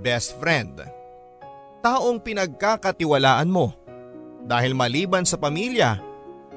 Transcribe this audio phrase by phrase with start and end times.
[0.00, 0.82] best friend.
[1.84, 3.76] Taong pinagkakatiwalaan mo.
[4.44, 6.00] Dahil maliban sa pamilya,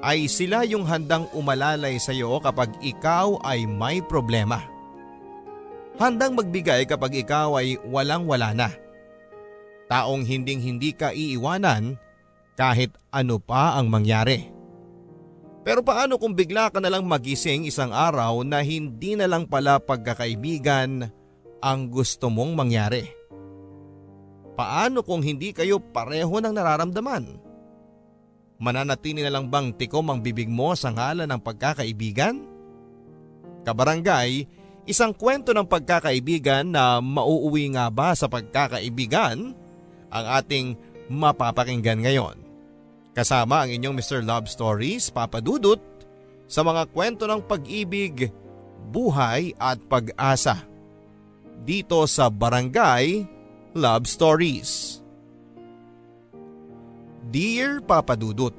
[0.01, 4.61] ay sila yung handang umalalay sa iyo kapag ikaw ay may problema.
[5.97, 8.69] Handang magbigay kapag ikaw ay walang wala na.
[9.89, 11.97] Taong hinding hindi ka iiwanan
[12.53, 14.53] kahit ano pa ang mangyari.
[15.65, 19.81] Pero paano kung bigla ka na lang magising isang araw na hindi na lang pala
[19.81, 21.09] pagkakaibigan
[21.59, 23.16] ang gusto mong mangyari?
[24.57, 27.37] Paano kung hindi kayo pareho ng nararamdaman?
[28.57, 32.41] Mananatili na lang bang tikom ang bibig mo sa ngalan ng pagkakaibigan?
[33.61, 34.49] Kabarangay,
[34.89, 39.53] isang kwento ng pagkakaibigan na mauuwi nga ba sa pagkakaibigan
[40.09, 40.73] ang ating
[41.05, 42.41] mapapakinggan ngayon.
[43.13, 44.25] Kasama ang inyong Mr.
[44.25, 45.81] Love Stories, Papa Dudut,
[46.49, 48.33] sa mga kwento ng pag-ibig,
[48.89, 50.65] buhay at pag-asa.
[51.61, 53.36] Dito sa Barangay
[53.77, 55.05] Love Stories.
[57.29, 58.57] Dear Papa Dudut,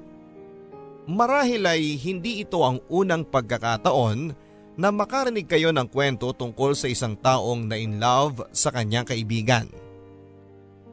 [1.08, 4.30] Marahil ay hindi ito ang unang pagkakataon
[4.78, 9.66] na makarinig kayo ng kwento tungkol sa isang taong na in love sa kanyang kaibigan.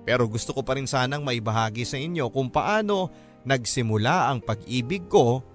[0.07, 3.13] Pero gusto ko pa rin sanang maibahagi sa inyo kung paano
[3.45, 5.45] nagsimula ang pag-ibig ko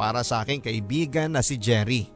[0.00, 2.08] para sa aking kaibigan na si Jerry.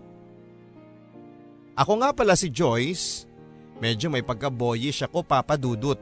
[1.76, 3.27] Ako nga pala si Joyce,
[3.78, 5.98] medyo may pagka-boyish ako papadudot.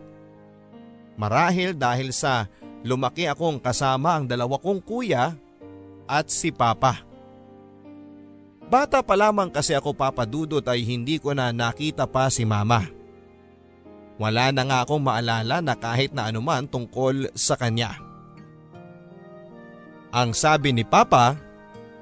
[1.17, 2.49] Marahil dahil sa
[2.85, 5.33] lumaki akong kasama ang dalawa kong kuya
[6.05, 7.01] at si Papa.
[8.67, 12.83] Bata pa lamang kasi ako papadudot ay hindi ko na nakita pa si Mama.
[14.17, 18.01] Wala na nga akong maalala na kahit na anuman tungkol sa kanya.
[20.11, 21.37] Ang sabi ni Papa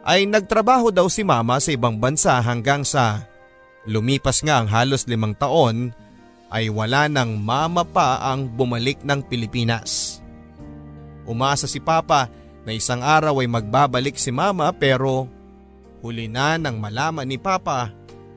[0.06, 3.26] ay nagtrabaho daw si Mama sa ibang bansa hanggang sa
[3.84, 5.92] lumipas nga ang halos limang taon
[6.54, 10.22] ay wala nang mama pa ang bumalik ng Pilipinas.
[11.24, 12.30] Umasa si Papa
[12.62, 15.26] na isang araw ay magbabalik si Mama pero
[16.04, 17.90] huli na nang malaman ni Papa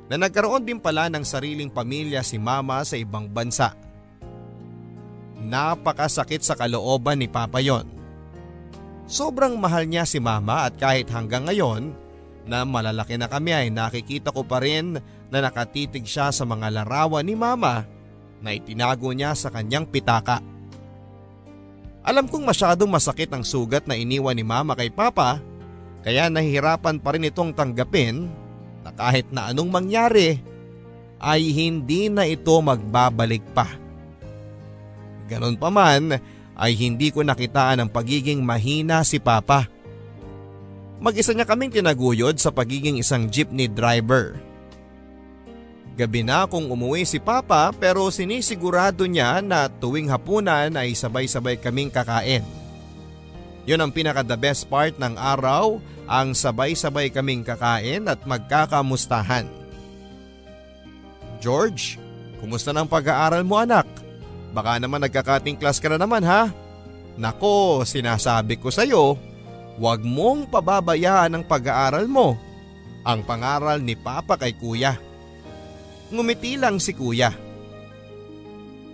[0.07, 3.75] na nagkaroon din pala ng sariling pamilya si Mama sa ibang bansa.
[5.37, 7.85] Napakasakit sa kalooban ni Papa yon.
[9.07, 11.95] Sobrang mahal niya si mama at kahit hanggang ngayon
[12.43, 17.23] na malalaki na kami ay nakikita ko pa rin na nakatitig siya sa mga larawan
[17.23, 17.83] ni mama
[18.39, 20.39] na itinago niya sa kanyang pitaka.
[22.07, 25.43] Alam kong masyadong masakit ang sugat na iniwan ni mama kay papa
[26.07, 28.31] kaya nahihirapan pa rin itong tanggapin
[28.87, 30.39] na kahit na anong mangyari
[31.19, 33.67] ay hindi na ito magbabalik pa.
[35.27, 36.15] Ganon pa man
[36.55, 39.67] ay hindi ko nakitaan ang pagiging mahina si Papa.
[40.97, 44.46] Mag-isa niya kaming tinaguyod sa pagiging isang jeepney driver.
[45.97, 51.89] Gabi na kung umuwi si Papa pero sinisigurado niya na tuwing hapunan ay sabay-sabay kaming
[51.89, 52.45] kakain.
[53.65, 59.49] Yun ang pinaka the best part ng araw, ang sabay-sabay kaming kakain at magkakamustahan.
[61.41, 61.97] George,
[62.37, 63.89] kumusta ng pag-aaral mo anak?
[64.53, 66.53] Baka naman nagkakating class ka na naman ha?
[67.17, 69.17] Nako, sinasabi ko sa'yo,
[69.81, 72.37] huwag mong pababayaan ang pag-aaral mo.
[73.01, 75.06] Ang pangaral ni Papa kay Kuya.
[76.07, 77.35] Ngumiti lang si Kuya.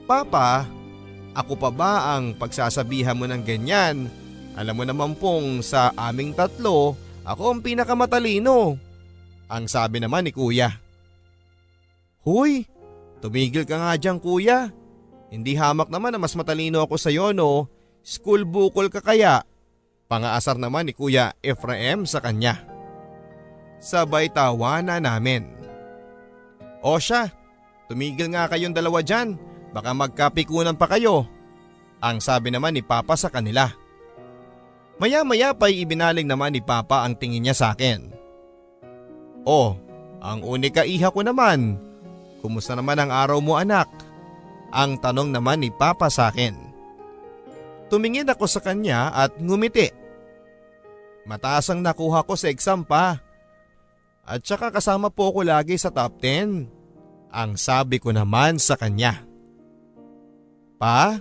[0.03, 0.65] Papa,
[1.33, 4.09] ako pa ba ang pagsasabihan mo ng ganyan?
[4.53, 6.93] Alam mo naman pong sa aming tatlo,
[7.25, 8.77] ako ang pinakamatalino.
[9.49, 10.69] Ang sabi naman ni Kuya.
[12.25, 12.65] Huy,
[13.21, 14.69] tumigil ka nga dyan Kuya.
[15.33, 17.65] Hindi hamak naman na mas matalino ako sa iyo no.
[18.05, 19.41] School bukol ka kaya?
[20.05, 22.61] Pangaasar naman ni Kuya Ephraim sa kanya.
[23.81, 25.62] Sabay tawa na namin.
[26.83, 27.31] O siya,
[27.87, 29.39] tumigil nga kayong dalawa dyan.
[29.73, 31.25] Baka magkapikunan pa kayo.
[32.03, 33.71] Ang sabi naman ni Papa sa kanila.
[35.01, 38.13] Maya-maya pa'y ibinaling naman ni Papa ang tingin niya sa akin.
[39.47, 39.79] Oh,
[40.21, 41.79] ang unika iha ko naman.
[42.43, 43.87] Kumusta naman ang araw mo anak?
[44.69, 46.53] Ang tanong naman ni Papa sa akin.
[47.87, 49.89] Tumingin ako sa kanya at ngumiti.
[51.23, 53.21] Mataas ang nakuha ko sa exam pa.
[54.23, 56.71] At saka kasama po ako lagi sa top 10.
[57.33, 59.27] Ang sabi ko naman sa kanya.
[60.79, 61.19] Pa,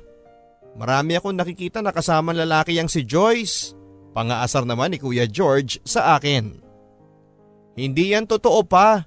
[0.79, 3.75] marami akong nakikita na kasama lalaki yang si Joyce.
[4.15, 6.63] Pangaasar naman ni Kuya George sa akin.
[7.75, 9.03] Hindi yan totoo pa.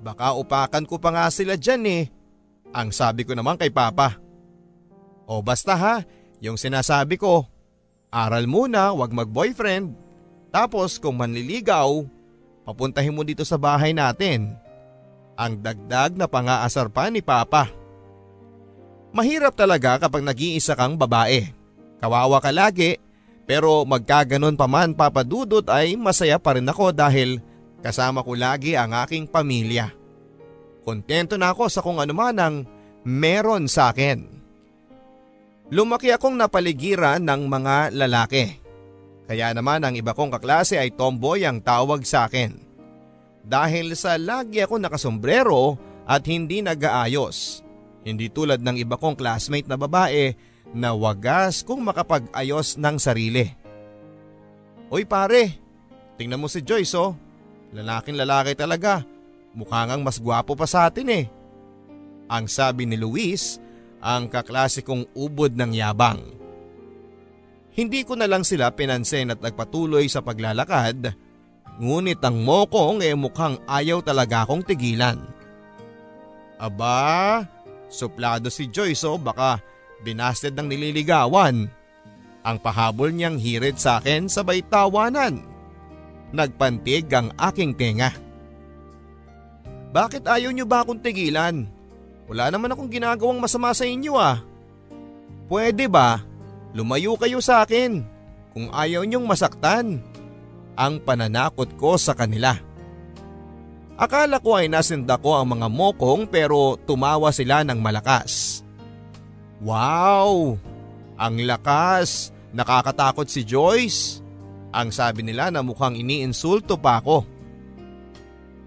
[0.00, 2.04] Baka upakan ko pa nga sila dyan eh.
[2.72, 4.16] Ang sabi ko naman kay Papa.
[5.26, 5.96] O basta ha,
[6.40, 7.44] yung sinasabi ko,
[8.14, 9.92] aral muna, wag mag-boyfriend.
[10.54, 12.06] Tapos kung manliligaw,
[12.64, 14.56] papuntahin mo dito sa bahay natin.
[15.36, 17.70] Ang dagdag na pangaasar pa ni Papa.
[19.14, 21.46] Mahirap talaga kapag nag-iisa kang babae.
[22.02, 22.98] Kawawa ka lagi
[23.44, 27.38] pero magkaganon pa man papadudot ay masaya pa rin ako dahil
[27.84, 29.92] kasama ko lagi ang aking pamilya.
[30.84, 32.54] Kontento na ako sa kung ano man ang
[33.04, 34.24] meron sa akin.
[35.72, 38.63] Lumaki akong napaligiran ng mga lalaki.
[39.24, 42.60] Kaya naman ang iba kong kaklase ay tomboy ang tawag sa akin.
[43.44, 47.64] Dahil sa lagi ako nakasombrero at hindi nag-aayos.
[48.04, 50.36] Hindi tulad ng iba kong classmate na babae
[50.76, 53.48] na wagas kung makapag-ayos ng sarili.
[54.92, 55.56] Uy pare,
[56.20, 57.16] tingnan mo si Joyce oh.
[57.72, 59.02] Lalaking lalaki talaga.
[59.56, 61.24] Mukha ngang mas gwapo pa sa atin eh.
[62.28, 63.58] Ang sabi ni Luis,
[64.04, 66.43] ang kaklasikong ubod ng yabang.
[67.74, 71.10] Hindi ko na lang sila pinansin at nagpatuloy sa paglalakad,
[71.82, 75.18] ngunit ang mokong eh mukhang ayaw talaga akong tigilan.
[76.54, 77.42] Aba,
[77.94, 79.62] Suplado si Joyce o baka
[80.02, 81.70] binasted ng nililigawan.
[82.44, 85.40] Ang pahabol niyang hirit sa akin sabay tawanan.
[86.34, 88.10] Nagpantig ang aking tenga.
[89.94, 91.70] Bakit ayaw niyo ba akong tigilan?
[92.26, 94.42] Wala naman akong ginagawang masama sa inyo ah.
[95.46, 96.33] Pwede ba?
[96.74, 98.02] Lumayo kayo sa akin
[98.50, 100.02] kung ayaw niyong masaktan.
[100.74, 102.58] Ang pananakot ko sa kanila.
[103.94, 108.66] Akala ko ay nasinda ko ang mga mokong pero tumawa sila ng malakas.
[109.62, 110.58] Wow!
[111.14, 112.34] Ang lakas!
[112.50, 114.18] Nakakatakot si Joyce.
[114.74, 117.22] Ang sabi nila na mukhang iniinsulto pa ako.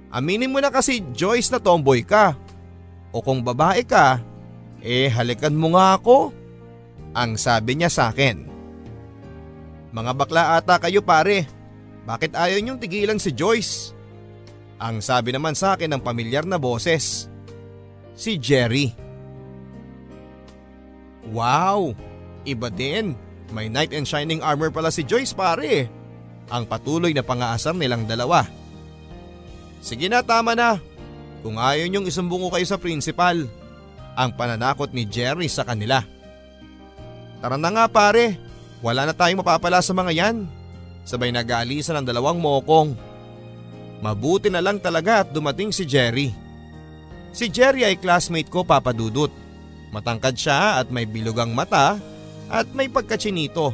[0.08, 2.40] Aminin mo na kasi Joyce na tomboy ka.
[3.12, 4.24] O kung babae ka,
[4.80, 6.32] eh halikan mo nga ako.
[7.18, 8.46] Ang sabi niya sa akin.
[9.90, 11.50] Mga bakla ata kayo pare.
[12.06, 13.98] Bakit ayaw niyong tigilan si Joyce?
[14.78, 17.26] Ang sabi naman sa akin ng pamilyar na boses.
[18.14, 18.94] Si Jerry.
[21.34, 21.98] Wow!
[22.46, 23.18] Iba din.
[23.50, 25.90] May knight and shining armor pala si Joyce pare.
[26.54, 28.46] Ang patuloy na pangaasar nilang dalawa.
[29.82, 30.78] Sige na tama na.
[31.42, 33.50] Kung ayaw niyong isumbong ko kayo sa principal.
[34.14, 36.17] Ang pananakot ni Jerry sa kanila.
[37.42, 38.38] Tara na nga pare.
[38.82, 40.38] Wala na tayong mapapala sa mga yan.
[41.08, 42.94] Sabay nag-aalisan ng dalawang mokong.
[44.04, 46.30] Mabuti na lang talaga at dumating si Jerry.
[47.34, 49.34] Si Jerry ay classmate ko papadudot.
[49.90, 51.98] Matangkad siya at may bilugang mata
[52.52, 53.74] at may pagkachinito.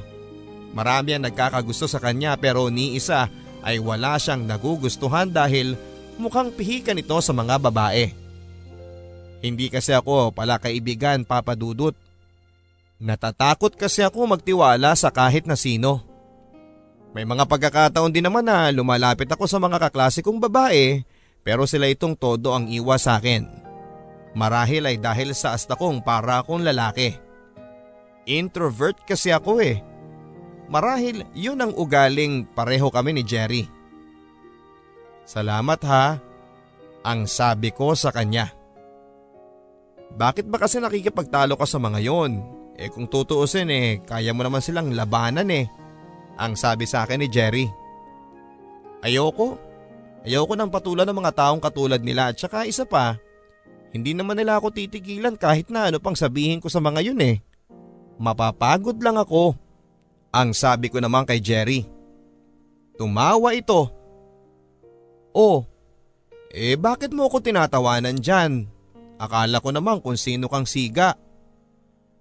[0.73, 3.29] Marami ang nagkakagusto sa kanya pero ni isa
[3.63, 5.77] ay wala siyang nagugustuhan dahil
[6.17, 8.11] mukhang pihikan ito sa mga babae.
[9.43, 11.95] Hindi kasi ako pala kaibigan papadudot.
[13.03, 15.99] Natatakot kasi ako magtiwala sa kahit na sino.
[17.11, 21.03] May mga pagkakataon din naman na lumalapit ako sa mga kaklasikong babae
[21.43, 23.43] pero sila itong todo ang iwas sa akin.
[24.31, 27.19] Marahil ay dahil sa asta kong para akong lalaki.
[28.23, 29.83] Introvert kasi ako eh.
[30.71, 33.67] Marahil yun ang ugaling pareho kami ni Jerry.
[35.27, 36.23] Salamat ha,
[37.03, 38.47] ang sabi ko sa kanya.
[40.15, 42.62] Bakit ba kasi nakikipagtalo ka sa mga yon?
[42.77, 45.69] Eh kung tutuusin eh, kaya mo naman silang labanan eh.
[46.37, 47.69] Ang sabi sa akin ni Jerry.
[49.05, 49.59] Ayoko.
[50.23, 53.19] Ayoko ng patulan ng mga taong katulad nila at saka isa pa,
[53.91, 57.43] hindi naman nila ako titigilan kahit na ano pang sabihin ko sa mga yun eh.
[58.17, 59.53] Mapapagod lang ako.
[60.33, 61.85] Ang sabi ko naman kay Jerry.
[62.97, 63.91] Tumawa ito.
[65.33, 65.65] Oh,
[66.53, 68.69] eh bakit mo ako tinatawanan dyan?
[69.17, 71.17] Akala ko naman kung sino kang siga.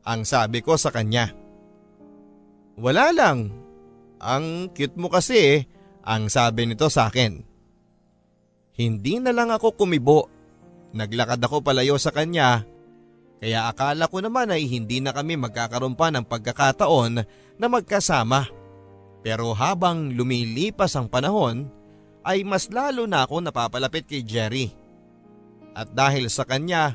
[0.02, 1.30] Ang sabi ko sa kanya.
[2.78, 3.52] Wala lang,
[4.18, 5.68] ang cute mo kasi
[6.02, 7.42] ang sabi nito sa akin.
[8.74, 10.26] Hindi na lang ako kumibo.
[10.96, 12.66] Naglakad ako palayo sa kanya
[13.42, 17.26] kaya akala ko naman ay hindi na kami magkakaroon pa ng pagkakataon
[17.58, 18.46] na magkasama.
[19.26, 21.66] Pero habang lumilipas ang panahon
[22.22, 24.70] ay mas lalo na ako napapalapit kay Jerry.
[25.74, 26.94] At dahil sa kanya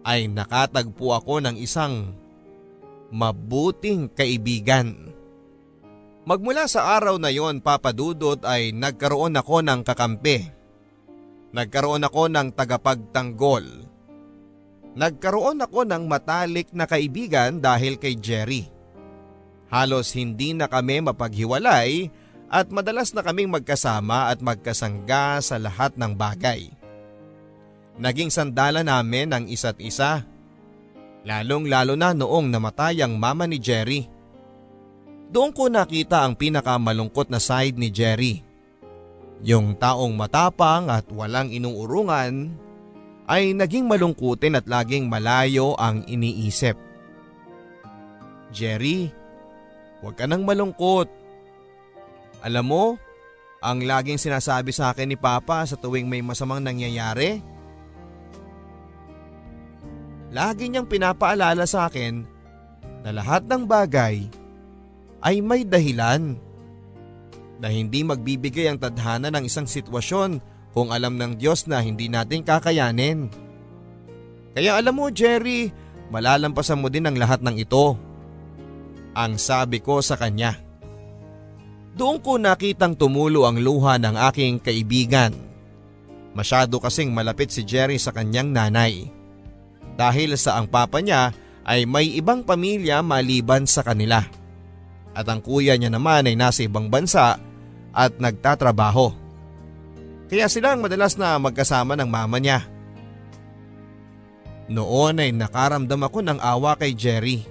[0.00, 2.16] ay nakatagpo ako ng isang
[3.10, 5.12] mabuting kaibigan.
[6.26, 10.42] Magmula sa araw na yon papadudot ay nagkaroon ako ng kakampi.
[11.54, 13.64] Nagkaroon ako ng tagapagtanggol.
[14.96, 18.66] Nagkaroon ako ng matalik na kaibigan dahil kay Jerry.
[19.70, 22.10] Halos hindi na kami mapaghiwalay
[22.50, 26.70] at madalas na kaming magkasama at magkasangga sa lahat ng bagay.
[27.96, 30.26] Naging sandala namin ang isa't isa.
[31.26, 34.06] Lalong lalo na noong namatay ang mama ni Jerry.
[35.26, 38.46] Doon ko nakita ang pinakamalungkot na side ni Jerry.
[39.42, 42.54] Yung taong matapang at walang inuurungan
[43.26, 46.78] ay naging malungkutin at laging malayo ang iniisip.
[48.54, 49.10] Jerry,
[49.98, 51.10] huwag ka nang malungkot.
[52.46, 52.84] Alam mo,
[53.58, 57.42] ang laging sinasabi sa akin ni Papa sa tuwing may masamang nangyayari,
[60.36, 62.20] lagi niyang pinapaalala sa akin
[63.00, 64.28] na lahat ng bagay
[65.24, 66.36] ay may dahilan.
[67.56, 70.44] Na hindi magbibigay ang tadhana ng isang sitwasyon
[70.76, 73.32] kung alam ng Diyos na hindi natin kakayanin.
[74.52, 75.72] Kaya alam mo Jerry,
[76.12, 77.96] malalampasan mo din ang lahat ng ito.
[79.16, 80.52] Ang sabi ko sa kanya.
[81.96, 85.32] Doon ko nakitang tumulo ang luha ng aking kaibigan.
[86.36, 89.15] Masyado kasing malapit si Jerry sa kanyang nanay.
[89.96, 91.32] Dahil sa ang papa niya
[91.66, 94.22] ay may ibang pamilya maliban sa kanila.
[95.16, 97.40] At ang kuya niya naman ay nasa ibang bansa
[97.96, 99.16] at nagtatrabaho.
[100.28, 102.68] Kaya silang madalas na magkasama ng mama niya.
[104.68, 107.46] Noon ay nakaramdam ako ng awa kay Jerry.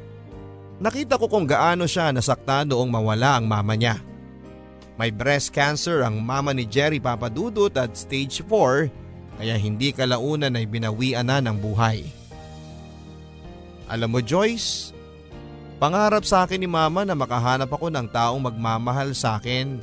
[0.78, 3.98] Nakita ko kung gaano siya nasakta noong mawala ang mama niya.
[5.00, 10.68] May breast cancer ang mama ni Jerry Papadudut at stage 4 kaya hindi kalaunan ay
[10.68, 12.25] binawian na ng buhay.
[13.86, 14.90] Alam mo Joyce,
[15.78, 19.78] pangarap sa akin ni mama na makahanap ako ng taong magmamahal sa akin.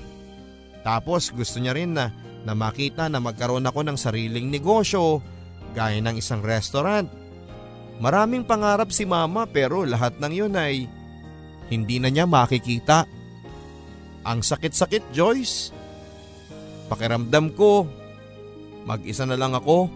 [0.83, 2.11] Tapos gusto niya rin na
[2.43, 5.23] na makita na magkaroon ako ng sariling negosyo
[5.79, 7.07] gaya ng isang restaurant.
[8.03, 10.91] Maraming pangarap si mama pero lahat ng yun ay
[11.71, 13.07] hindi na niya makikita.
[14.27, 15.71] Ang sakit-sakit Joyce.
[16.91, 17.87] Pakiramdam ko,
[18.85, 19.87] mag-isa na lang ako.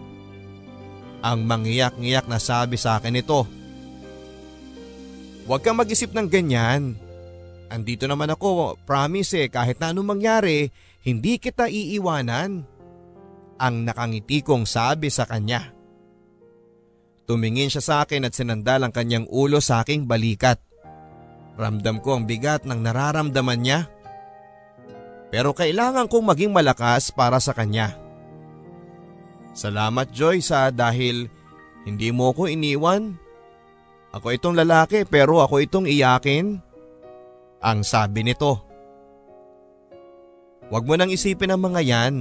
[1.21, 3.56] Ang mangiyak-ngiyak na sabi sa akin ito.
[5.47, 6.99] Huwag kang mag-isip ng ganyan.
[7.71, 10.71] Andito naman ako, promise eh, kahit na anong mangyari,
[11.07, 12.67] hindi kita iiwanan.
[13.57, 15.71] Ang nakangiti kong sabi sa kanya.
[17.27, 20.59] Tumingin siya sa akin at sinandal ang kanyang ulo sa aking balikat.
[21.59, 23.79] Ramdam ko ang bigat ng nararamdaman niya.
[25.27, 27.99] Pero kailangan kong maging malakas para sa kanya.
[29.57, 31.27] Salamat Joyce ha dahil
[31.83, 33.26] hindi mo ko iniwan.
[34.15, 36.59] Ako itong lalaki pero ako itong iyakin.
[37.59, 38.63] Ang sabi nito.
[40.67, 42.15] Huwag mo nang isipin ang mga yan.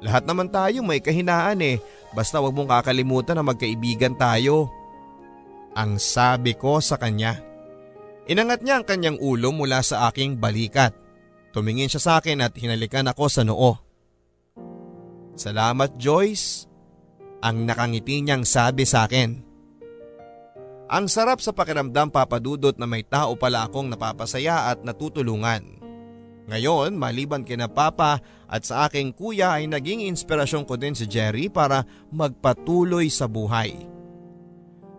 [0.00, 1.76] Lahat naman tayo may kahinaan eh,
[2.16, 4.72] basta huwag mong kakalimutan na magkaibigan tayo.
[5.76, 7.36] Ang sabi ko sa kanya.
[8.26, 10.96] Inangat niya ang kanyang ulo mula sa aking balikat.
[11.52, 13.76] Tumingin siya sa akin at hinalikan ako sa noo.
[15.36, 16.68] Salamat Joyce,
[17.44, 19.49] ang nakangiti niyang sabi sa akin.
[20.90, 25.78] Ang sarap sa pakiramdam papadudot na may tao pala akong napapasaya at natutulungan.
[26.50, 28.18] Ngayon, maliban kina Papa
[28.50, 33.86] at sa aking kuya ay naging inspirasyon ko din si Jerry para magpatuloy sa buhay.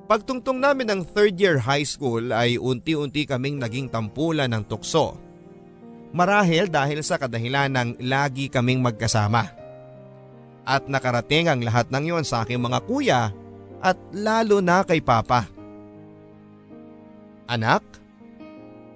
[0.07, 5.19] Pagtungtong namin ng third year high school ay unti-unti kaming naging tampulan ng tukso.
[6.15, 9.43] Marahil dahil sa kadahilan ng lagi kaming magkasama.
[10.63, 13.21] At nakarating ang lahat ng yon sa aking mga kuya
[13.83, 15.60] at lalo na kay Papa.
[17.50, 17.81] Anak,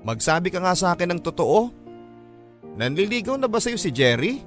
[0.06, 1.70] magsabi ka nga sa akin ng totoo.
[2.76, 4.44] Nanliligaw na ba sa'yo si Jerry?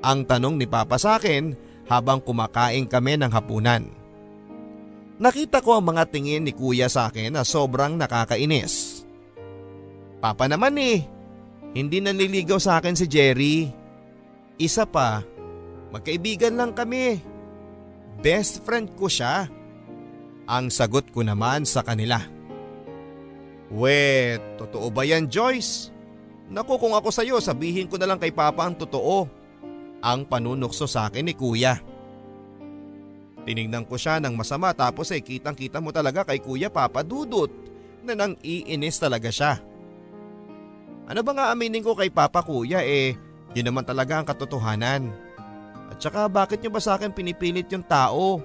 [0.00, 1.52] Ang tanong ni Papa sa akin
[1.90, 3.84] habang kumakain kami ng hapunan.
[5.20, 9.04] Nakita ko ang mga tingin ni kuya sa akin na sobrang nakakainis.
[10.22, 11.04] Papa naman eh,
[11.76, 13.68] hindi nanliligaw sa akin si Jerry.
[14.56, 15.20] Isa pa,
[15.92, 17.20] magkaibigan lang kami.
[18.24, 19.48] Best friend ko siya.
[20.48, 22.39] Ang sagot ko naman sa kanila.
[23.70, 25.94] Wait, totoo ba yan Joyce?
[26.50, 29.30] Naku kung ako sa'yo sabihin ko na lang kay Papa ang totoo.
[30.02, 31.78] Ang panunukso sa akin ni Kuya.
[33.46, 37.54] Tinignan ko siya ng masama tapos ay kitang kita mo talaga kay Kuya Papa Dudut
[38.02, 39.62] na nang iinis talaga siya.
[41.06, 43.14] Ano ba nga aminin ko kay Papa Kuya eh
[43.54, 45.10] yun naman talaga ang katotohanan.
[45.90, 48.42] At saka bakit nyo ba sa akin pinipilit yung tao?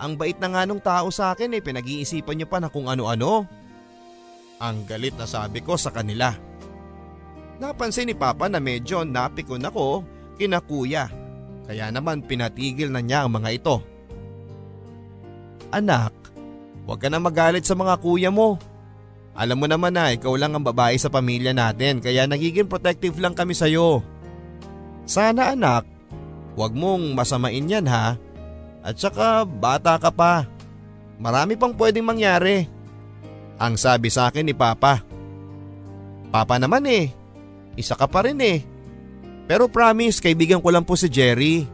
[0.00, 3.63] Ang bait na nga nung tao sa akin eh pinag-iisipan nyo pa na kung ano-ano.
[4.64, 6.32] Ang galit na sabi ko sa kanila.
[7.60, 10.00] Napansin ni Papa na medyo napikon ako
[10.40, 11.12] kina kuya.
[11.68, 13.76] Kaya naman pinatigil na niya ang mga ito.
[15.68, 16.16] Anak,
[16.88, 18.56] huwag ka na magalit sa mga kuya mo.
[19.36, 23.36] Alam mo naman na ikaw lang ang babae sa pamilya natin kaya nagiging protective lang
[23.36, 24.00] kami sa'yo.
[25.04, 25.84] Sana anak,
[26.56, 28.16] huwag mong masamain yan ha.
[28.80, 30.48] At saka bata ka pa.
[31.20, 32.73] Marami pang pwedeng mangyari.
[33.58, 35.02] Ang sabi sa akin ni Papa.
[36.34, 37.14] Papa naman eh,
[37.78, 38.62] isa ka pa rin eh.
[39.46, 41.68] Pero promise, kaibigan ko lang po si Jerry.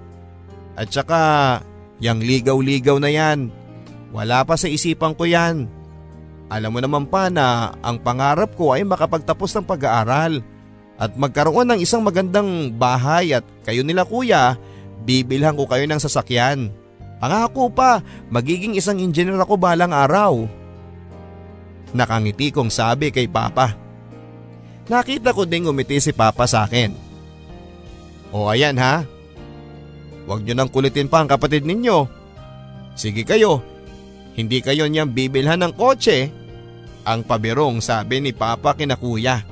[0.76, 1.20] At saka,
[2.00, 3.52] Yang ligaw-ligaw na yan.
[4.10, 5.68] Wala pa sa isipan ko yan.
[6.50, 10.42] Alam mo naman pa na ang pangarap ko ay makapagtapos ng pag-aaral
[10.98, 14.58] at magkaroon ng isang magandang bahay at kayo nila kuya,
[15.06, 16.74] bibilhan ko kayo ng sasakyan.
[17.22, 20.48] Pangako pa, magiging isang engineer ako balang araw.
[21.90, 23.74] Nakangiti kong sabi kay Papa.
[24.90, 26.94] Nakita ko ding umiti si Papa sa akin.
[28.30, 29.02] O ayan ha,
[30.26, 32.06] huwag nyo nang kulitin pa ang kapatid ninyo.
[32.94, 33.62] Sige kayo,
[34.38, 36.30] hindi kayo niyang bibilhan ng kotse.
[37.06, 39.42] Ang pabirong sabi ni Papa kina kuya.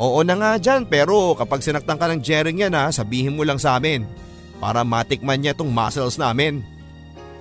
[0.00, 3.60] Oo na nga dyan pero kapag sinaktan ka ng Jering yan ha, sabihin mo lang
[3.60, 4.04] sa amin
[4.60, 6.64] para matikman niya tong muscles namin.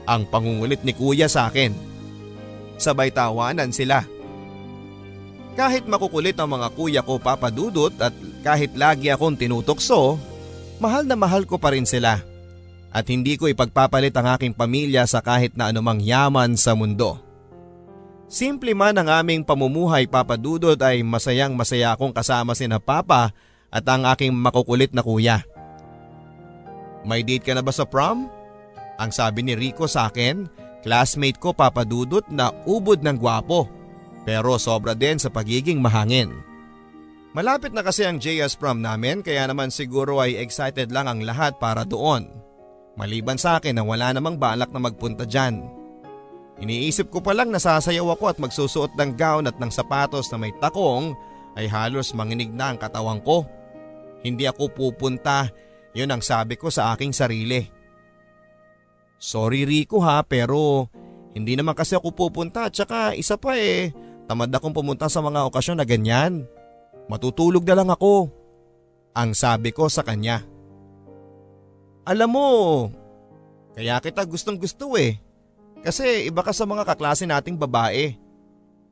[0.07, 1.88] Ang pangungulit ni kuya sa akin.
[2.79, 4.07] Sabay tawanan sila.
[5.59, 10.15] Kahit makukulit ang mga kuya ko papadudot at kahit lagi akong tinutokso,
[10.79, 12.23] mahal na mahal ko pa rin sila.
[12.89, 17.19] At hindi ko ipagpapalit ang aking pamilya sa kahit na anumang yaman sa mundo.
[18.31, 23.35] Simple man ang aming pamumuhay papadudot ay masayang masaya akong kasama sina Papa
[23.67, 25.43] at ang aking makukulit na kuya.
[27.03, 28.31] May date ka na ba sa prom?
[28.99, 30.45] Ang sabi ni Rico sa akin,
[30.85, 33.67] classmate ko papadudot na ubod ng gwapo.
[34.23, 36.31] Pero sobra din sa pagiging mahangin.
[37.33, 41.55] Malapit na kasi ang JS prom namin kaya naman siguro ay excited lang ang lahat
[41.61, 42.25] para doon.
[42.97, 45.63] Maliban sa akin na wala namang balak na magpunta dyan.
[46.59, 50.51] Iniisip ko pa lang nasasayaw ako at magsusuot ng gown at ng sapatos na may
[50.59, 51.15] takong
[51.55, 53.47] ay halos manginig na ang katawan ko.
[54.19, 55.47] Hindi ako pupunta
[55.93, 57.65] yun ang sabi ko sa aking sarili.
[59.19, 60.87] Sorry Rico ha pero
[61.35, 63.91] hindi naman kasi ako pupunta at saka isa pa eh
[64.31, 66.47] tamad akong pumunta sa mga okasyon na ganyan.
[67.11, 68.31] Matutulog na lang ako.
[69.17, 70.45] Ang sabi ko sa kanya.
[72.07, 72.49] Alam mo,
[73.75, 75.17] kaya kita gustong gusto eh.
[75.81, 78.13] Kasi iba ka sa mga kaklase nating babae.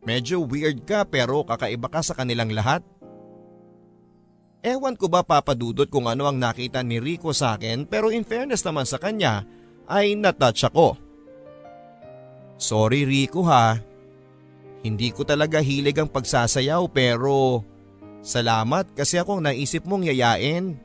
[0.04, 2.82] Medyo weird ka pero kakaiba ka sa kanilang lahat.
[4.66, 8.66] Ewan ko ba papadudot kung ano ang nakita ni Rico sa akin pero in fairness
[8.66, 9.46] naman sa kanya
[9.88, 11.00] ay natouch ako.
[12.60, 13.80] Sorry Rico ha,
[14.86, 17.62] hindi ko talaga hilig ang pagsasayaw pero
[18.22, 20.78] salamat kasi akong naisip mong yayain.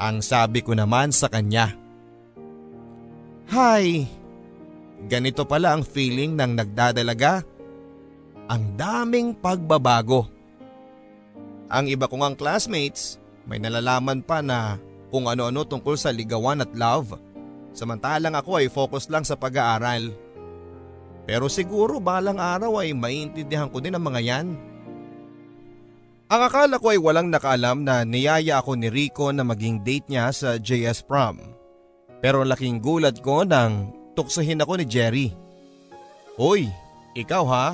[0.00, 1.76] Ang sabi ko naman sa kanya.
[3.52, 4.08] Hi,
[5.04, 7.44] ganito pala ang feeling ng nagdadalaga.
[8.48, 10.26] Ang daming pagbabago.
[11.70, 14.80] Ang iba kong ang classmates may nalalaman pa na
[15.10, 17.18] kung ano-ano tungkol sa ligawan at love.
[17.70, 20.10] Samantalang ako ay focus lang sa pag-aaral.
[21.24, 24.48] Pero siguro balang araw ay maintindihan ko din ang mga yan.
[26.30, 30.30] Ang akala ko ay walang nakaalam na niyaya ako ni Rico na maging date niya
[30.30, 31.42] sa JS prom.
[32.22, 35.28] Pero laking gulat ko nang tuksohin ako ni Jerry.
[36.38, 36.70] Hoy,
[37.18, 37.66] ikaw ha?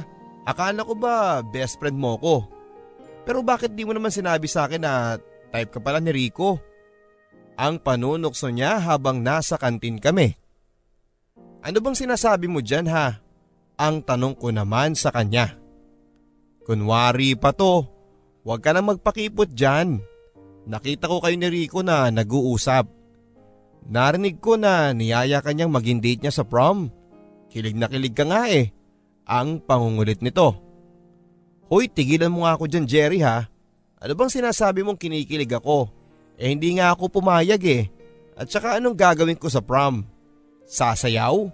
[0.46, 2.46] Akala ko ba best friend mo ko?
[3.26, 5.18] Pero bakit di mo naman sinabi sa akin na
[5.50, 6.62] type ka pala ni Rico?
[7.56, 10.36] Ang panunokso niya habang nasa kantin kami.
[11.64, 13.18] Ano bang sinasabi mo dyan ha?
[13.80, 15.56] Ang tanong ko naman sa kanya.
[16.68, 17.88] Kunwari pa to,
[18.44, 20.04] huwag ka na magpakipot dyan.
[20.68, 22.92] Nakita ko kayo ni Rico na nag-uusap.
[23.86, 26.90] Narinig ko na niyaya kanyang maging date niya sa prom.
[27.48, 28.74] Kilig na kilig ka nga eh.
[29.24, 30.58] Ang pangungulit nito.
[31.70, 33.46] Hoy, tigilan mo nga ako dyan Jerry ha.
[33.96, 35.95] Ano bang sinasabi mong kinikilig ako?
[36.36, 37.84] Eh hindi nga ako pumayag eh.
[38.36, 40.04] At saka anong gagawin ko sa prom?
[40.68, 41.48] Sasayaw?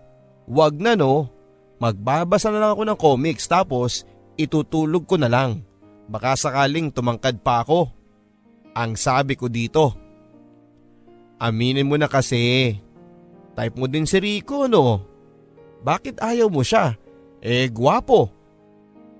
[0.50, 1.30] Wag na no.
[1.78, 4.02] Magbabasa na lang ako ng comics tapos
[4.34, 5.62] itutulog ko na lang.
[6.10, 7.90] Baka sakaling tumangkad pa ako.
[8.74, 9.94] Ang sabi ko dito.
[11.38, 12.74] Aminin mo na kasi.
[13.54, 15.02] Type mo din si Rico no?
[15.82, 16.94] Bakit ayaw mo siya?
[17.42, 18.30] Eh gwapo.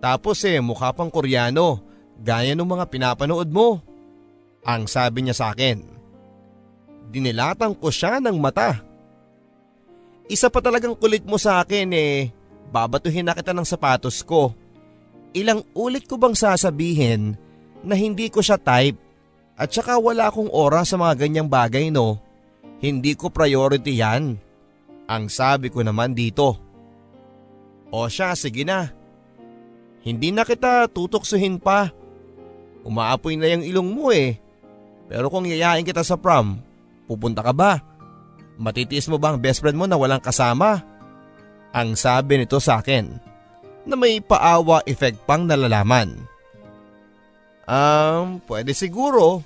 [0.02, 1.82] Tapos eh mukha pang koreano,
[2.18, 3.82] gaya ng mga pinapanood mo.
[4.62, 5.82] Ang sabi niya sa akin.
[7.10, 8.78] Dinilatan ko siya ng mata.
[10.30, 12.30] Isa pa talagang kulit mo sa akin eh,
[12.70, 14.54] babatuhin na kita ng sapatos ko.
[15.34, 17.34] Ilang ulit ko bang sasabihin
[17.82, 18.96] na hindi ko siya type
[19.58, 22.16] at saka wala akong oras sa mga ganyang bagay no.
[22.82, 24.38] Hindi ko priority yan.
[25.06, 26.58] Ang sabi ko naman dito.
[27.92, 28.90] O siya, sige na.
[30.02, 31.94] Hindi na kita tutoksuhin pa.
[32.82, 34.41] Umaapoy na yung ilong mo eh.
[35.06, 36.58] Pero kung yayain kita sa prom,
[37.06, 37.80] pupunta ka ba?
[38.60, 40.84] Matitiis mo ba ang best friend mo na walang kasama?
[41.72, 43.16] Ang sabi nito sa akin
[43.88, 46.14] na may paawa effect pang nalalaman.
[47.66, 49.42] Um, pwede siguro.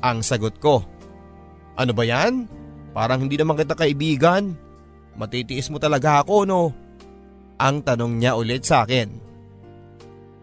[0.00, 0.80] Ang sagot ko.
[1.76, 2.48] Ano ba yan?
[2.96, 4.56] Parang hindi naman kita kaibigan.
[5.14, 6.62] Matitiis mo talaga ako no?
[7.60, 9.12] Ang tanong niya ulit sa akin.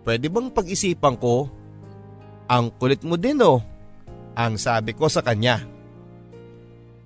[0.05, 1.49] Pwede bang pag-isipan ko?
[2.47, 3.59] Ang kulit mo din oh.
[4.37, 5.65] Ang sabi ko sa kanya.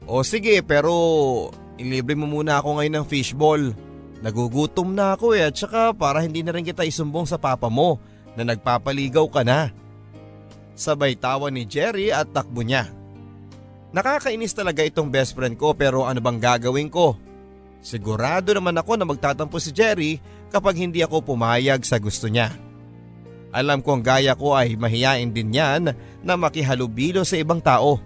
[0.03, 0.91] O sige pero
[1.79, 3.71] ilibre mo muna ako ngayon ng fishball.
[4.19, 8.03] Nagugutom na ako eh at saka para hindi na rin kita isumbong sa papa mo
[8.35, 9.71] na nagpapaligaw ka na.
[10.75, 12.91] Sabay tawa ni Jerry at takbo niya.
[13.95, 17.15] Nakakainis talaga itong best friend ko pero ano bang gagawin ko?
[17.81, 20.21] Sigurado naman ako na magtatampo si Jerry
[20.53, 22.53] kapag hindi ako pumayag sa gusto niya.
[23.51, 25.91] Alam kong gaya ko ay mahiyain din yan
[26.23, 27.99] na makihalubilo sa ibang tao.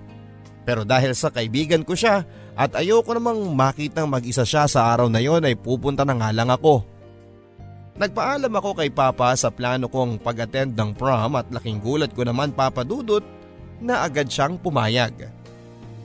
[0.66, 2.26] Pero dahil sa kaibigan ko siya
[2.58, 6.50] at ayoko namang makitang mag-isa siya sa araw na yon ay pupunta na nga lang
[6.50, 6.82] ako.
[7.96, 12.52] Nagpaalam ako kay Papa sa plano kong pag-attend ng prom at laking gulat ko naman
[12.52, 13.24] papadudot
[13.80, 15.32] na agad siyang pumayag.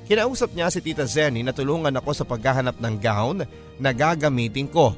[0.06, 3.46] Kinausap niya si Tita Zenny na tulungan ako sa paghahanap ng gown
[3.78, 4.94] na gagamitin ko.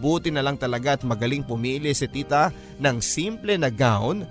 [0.00, 2.48] Buti na lang talaga at magaling pumili si tita
[2.80, 4.24] ng simple na gown.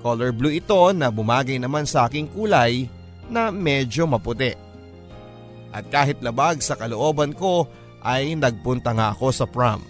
[0.00, 2.86] Color blue ito na bumagay naman sa aking kulay
[3.26, 4.54] na medyo maputi.
[5.74, 7.66] At kahit labag sa kalooban ko
[8.06, 9.82] ay nagpunta nga ako sa prom.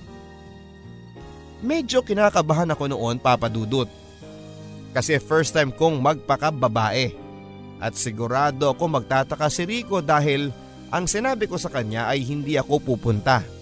[1.61, 3.88] Medyo kinakabahan ako noon papadudot.
[4.96, 7.12] Kasi first time kong magpakababae.
[7.80, 10.52] At sigurado ako magtataka si Rico dahil
[10.90, 13.59] ang sinabi ko sa kanya ay hindi ako pupunta.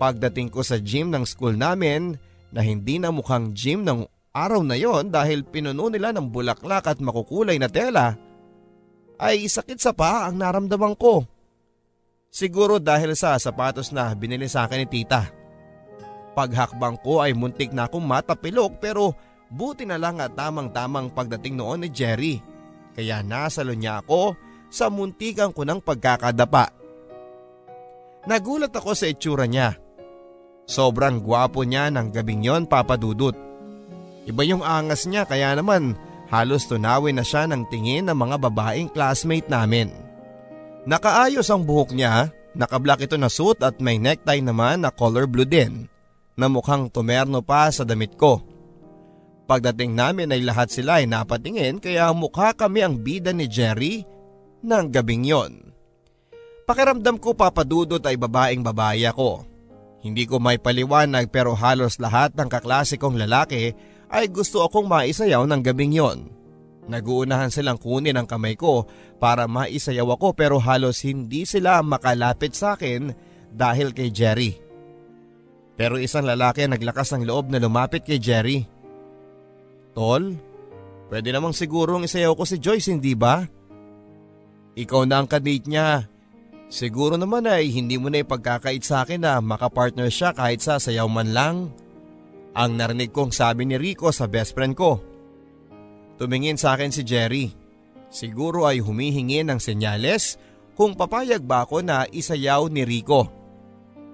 [0.00, 2.16] Pagdating ko sa gym ng school namin
[2.48, 6.98] na hindi na mukhang gym ng araw na yon dahil pinuno nila ng bulaklak at
[7.04, 8.16] makukulay na tela,
[9.20, 11.28] ay sakit sa paa ang naramdaman ko.
[12.32, 15.28] Siguro dahil sa sapatos na binili sa akin ni tita.
[16.32, 19.12] Paghakbang ko ay muntik na akong matapilok pero
[19.52, 22.40] buti na lang at tamang-tamang pagdating noon ni Jerry.
[22.96, 24.38] Kaya nasalo niya ako
[24.70, 26.70] sa muntikan ko ng pagkakadapa.
[28.30, 29.79] Nagulat ako sa itsura niya.
[30.70, 33.34] Sobrang gwapo niya ng gabing yon papadudot.
[34.22, 35.98] Iba yung angas niya kaya naman
[36.30, 39.90] halos tunawin na siya ng tingin ng mga babaeng classmate namin.
[40.86, 45.42] Nakaayos ang buhok niya, nakablock ito na suit at may necktie naman na color blue
[45.42, 45.90] din
[46.38, 48.38] na mukhang tumerno pa sa damit ko.
[49.50, 54.06] Pagdating namin ay lahat sila ay napatingin kaya mukha kami ang bida ni Jerry
[54.62, 55.74] ng gabing yon.
[56.62, 59.49] Pakiramdam ko papadudot ay babaeng babae ako.
[60.00, 63.76] Hindi ko may paliwanag pero halos lahat ng kaklase kong lalaki
[64.08, 66.18] ay gusto akong maisayaw ng gabing yon.
[66.90, 68.88] Naguunahan silang kunin ang kamay ko
[69.20, 73.12] para maisayaw ako pero halos hindi sila makalapit sa akin
[73.52, 74.56] dahil kay Jerry.
[75.76, 78.64] Pero isang lalaki naglakas ng loob na lumapit kay Jerry.
[79.92, 80.34] Tol,
[81.12, 83.44] pwede namang sigurong isayaw ko si Joyce hindi ba?
[84.74, 86.08] Ikaw na ang kadate niya
[86.70, 91.10] Siguro naman ay hindi mo na ipagkakait sa akin na makapartner siya kahit sa sayaw
[91.10, 91.56] man lang.
[92.54, 95.02] Ang narinig kong sabi ni Rico sa best friend ko.
[96.14, 97.50] Tumingin sa akin si Jerry.
[98.06, 100.38] Siguro ay humihingi ng senyales
[100.78, 103.26] kung papayag ba ako na isayaw ni Rico.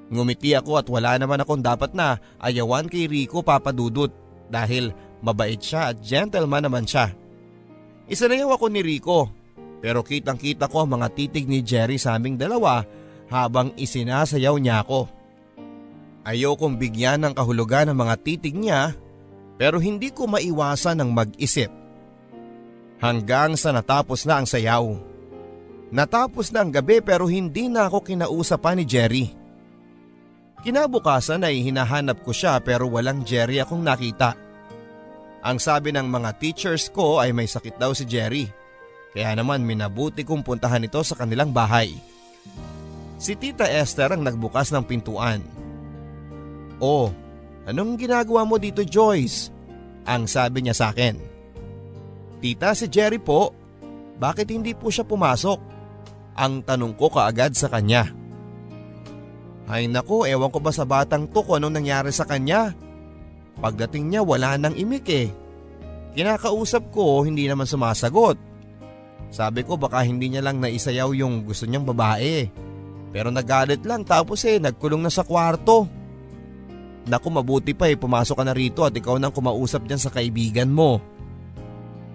[0.09, 4.09] Ngumiti ako at wala naman akong dapat na ayawan kay Rico papadudot
[4.49, 7.13] dahil mabait siya at gentleman naman siya.
[8.09, 9.29] Isanayaw ako ni Rico
[9.81, 12.85] pero kitang kita ko ang mga titig ni Jerry sa aming dalawa
[13.29, 15.11] habang isinasayaw niya ako.
[16.27, 18.95] Ayokong bigyan ng kahulugan ng mga titig niya
[19.57, 21.71] pero hindi ko maiwasan ng mag-isip.
[22.97, 24.97] Hanggang sa natapos na ang sayaw.
[25.93, 29.27] Natapos na ang gabi pero hindi na ako kinausapan ni Jerry.
[30.67, 34.35] Kinabukasan ay hinahanap ko siya pero walang Jerry akong nakita.
[35.47, 38.51] Ang sabi ng mga teachers ko ay may sakit daw si Jerry.
[39.17, 41.97] Kaya naman minabuti kong puntahan ito sa kanilang bahay.
[43.17, 45.41] Si Tita Esther ang nagbukas ng pintuan.
[46.77, 47.09] Oh,
[47.65, 49.49] anong ginagawa mo dito Joyce?
[50.05, 51.17] Ang sabi niya sa akin.
[52.45, 53.57] Tita si Jerry po,
[54.21, 55.59] bakit hindi po siya pumasok?
[56.37, 58.13] Ang tanong ko kaagad sa kanya.
[59.65, 62.77] Ay nako, ewan ko ba sa batang to kung anong nangyari sa kanya?
[63.65, 65.33] Pagdating niya wala nang imik eh.
[66.13, 68.56] Kinakausap ko hindi naman sumasagot.
[69.31, 72.49] Sabi ko baka hindi niya lang naisayaw yung gusto niyang babae.
[73.11, 75.89] Pero nagalit lang tapos eh nagkulong na sa kwarto.
[77.07, 80.71] Naku mabuti pa eh pumasok ka na rito at ikaw nang kumausap dyan sa kaibigan
[80.71, 80.99] mo.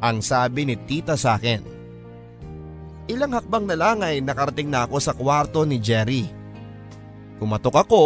[0.04, 1.63] Ang sabi ni tita sa akin.
[3.08, 6.28] Ilang hakbang na lang ay nakarating na ako sa kwarto ni Jerry.
[7.39, 8.04] Kumatok ako,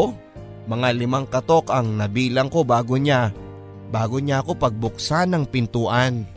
[0.66, 3.30] mga limang katok ang nabilang ko bago niya,
[3.92, 6.35] bago niya ako pagbuksan ng pintuan.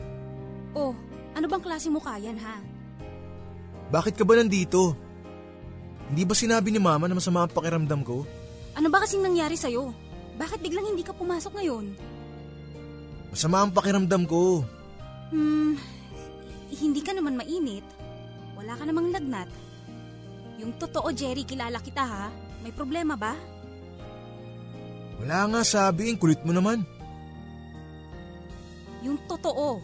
[1.39, 2.59] Ano bang klase mukha yan ha?
[3.95, 4.91] Bakit ka ba nandito?
[6.11, 8.27] Hindi ba sinabi ni mama na masama ang pakiramdam ko?
[8.75, 9.95] Ano ba kasing nangyari sa'yo?
[10.35, 11.95] Bakit biglang hindi ka pumasok ngayon?
[13.31, 14.67] Masama ang pakiramdam ko.
[15.31, 15.79] Hmm,
[16.75, 17.87] hindi ka naman mainit.
[18.59, 19.47] Wala ka namang lagnat.
[20.59, 22.27] Yung totoo, Jerry, kilala kita ha.
[22.59, 23.31] May problema ba?
[25.23, 26.83] Wala nga sabi, kulit mo naman.
[29.07, 29.79] Yung totoo.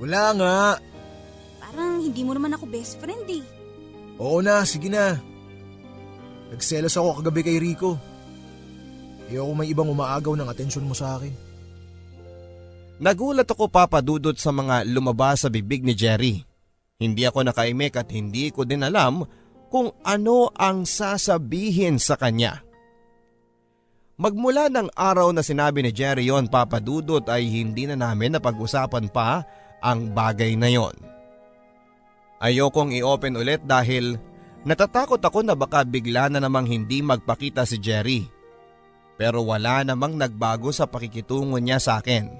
[0.00, 0.56] Wala nga.
[1.60, 3.44] Parang hindi mo naman ako best friend eh.
[4.16, 5.20] Oo na, sige na.
[6.50, 8.00] Nagselos ako kagabi kay Rico.
[9.30, 11.30] Ayoko may ibang umaagaw ng atensyon mo sa akin.
[13.00, 16.42] Nagulat ako papadudot sa mga lumabas sa bibig ni Jerry.
[17.00, 19.24] Hindi ako nakaimik at hindi ko din alam
[19.72, 22.60] kung ano ang sasabihin sa kanya.
[24.20, 29.48] Magmula ng araw na sinabi ni Jerry yon papadudot ay hindi na namin napag-usapan pa
[29.80, 30.96] ang bagay na yon.
[32.40, 34.16] Ayokong i-open ulit dahil
[34.64, 38.24] natatakot ako na baka bigla na namang hindi magpakita si Jerry.
[39.20, 42.32] Pero wala namang nagbago sa pakikitungo niya sa akin.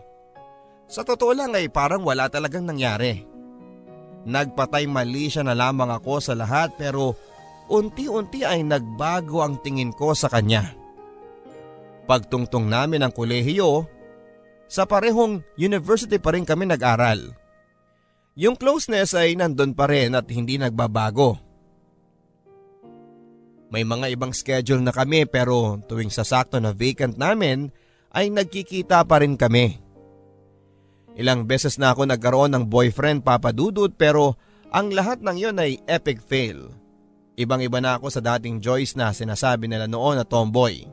[0.88, 3.28] Sa totoo lang ay parang wala talagang nangyari.
[4.24, 7.12] Nagpatay mali siya na lamang ako sa lahat pero
[7.68, 10.72] unti-unti ay nagbago ang tingin ko sa kanya.
[12.08, 13.86] Pagtungtong namin ang kolehiyo,
[14.70, 17.34] sa parehong university pa rin kami nag-aral.
[18.38, 21.34] Yung closeness ay nandun pa rin at hindi nagbabago.
[23.74, 27.74] May mga ibang schedule na kami pero tuwing sasakto na vacant namin
[28.14, 29.82] ay nagkikita pa rin kami.
[31.18, 34.38] Ilang beses na ako nagkaroon ng boyfriend papadudod pero
[34.70, 36.70] ang lahat ng yon ay epic fail.
[37.34, 40.86] Ibang iba na ako sa dating Joyce na sinasabi nila noon na tomboy.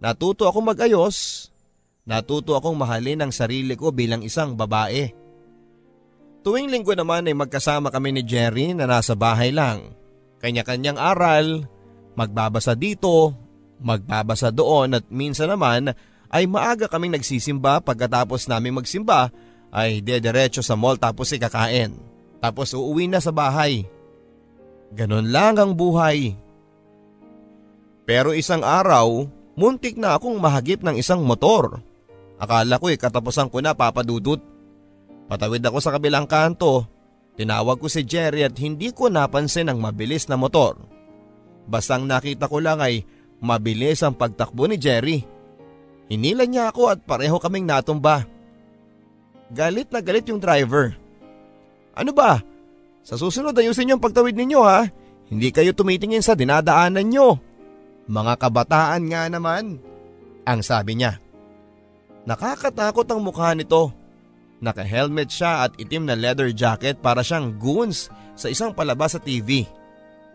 [0.00, 1.48] Natuto akong mag-ayos.
[2.06, 5.10] Natuto akong mahalin ang sarili ko bilang isang babae.
[6.46, 9.90] Tuwing linggo naman ay magkasama kami ni Jerry na nasa bahay lang.
[10.38, 11.66] Kanya-kanyang aral,
[12.14, 13.34] magbabasa dito,
[13.82, 15.90] magbabasa doon at minsan naman
[16.30, 19.34] ay maaga kaming nagsisimba pagkatapos namin magsimba
[19.74, 21.90] ay dederecho sa mall tapos ikakain.
[22.38, 23.82] Tapos uuwi na sa bahay.
[24.94, 26.38] Ganon lang ang buhay.
[28.06, 29.26] Pero isang araw,
[29.58, 31.82] muntik na akong mahagip ng isang motor.
[32.36, 34.40] Akala ko eh katapusan ko na papadudot.
[35.26, 36.84] Patawid ako sa kabilang kanto.
[37.36, 40.76] Tinawag ko si Jerry at hindi ko napansin ang mabilis na motor.
[41.68, 43.04] Bastang nakita ko lang ay
[43.42, 45.20] mabilis ang pagtakbo ni Jerry.
[46.06, 48.24] Hinila niya ako at pareho kaming natumba.
[49.50, 50.94] Galit na galit yung driver.
[51.96, 52.40] Ano ba?
[53.02, 54.86] Sa susunod ayusin niyo ang pagtawid ninyo ha.
[55.26, 57.38] Hindi kayo tumitingin sa dinadaanan nyo.
[58.06, 59.82] Mga kabataan nga naman.
[60.46, 61.18] Ang sabi niya.
[62.26, 63.94] Nakakatakot ang mukha nito.
[64.58, 69.62] Naka-helmet siya at itim na leather jacket para siyang goons sa isang palabas sa TV.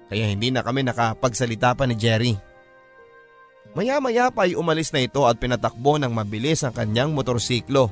[0.07, 2.33] Kaya hindi na kami nakapagsalita pa ni Jerry.
[3.71, 7.87] Maya-maya pa ay umalis na ito at pinatakbo ng mabilis ang kanyang motorsiklo.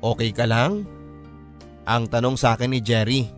[0.00, 0.88] Okay ka lang?
[1.84, 3.28] Ang tanong sa akin ni Jerry.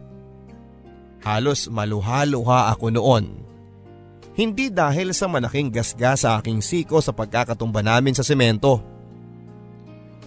[1.23, 3.40] Halos maluha-luha ako noon.
[4.41, 8.81] Hindi dahil sa malaking gasga sa aking siko sa pagkakatumba namin sa semento.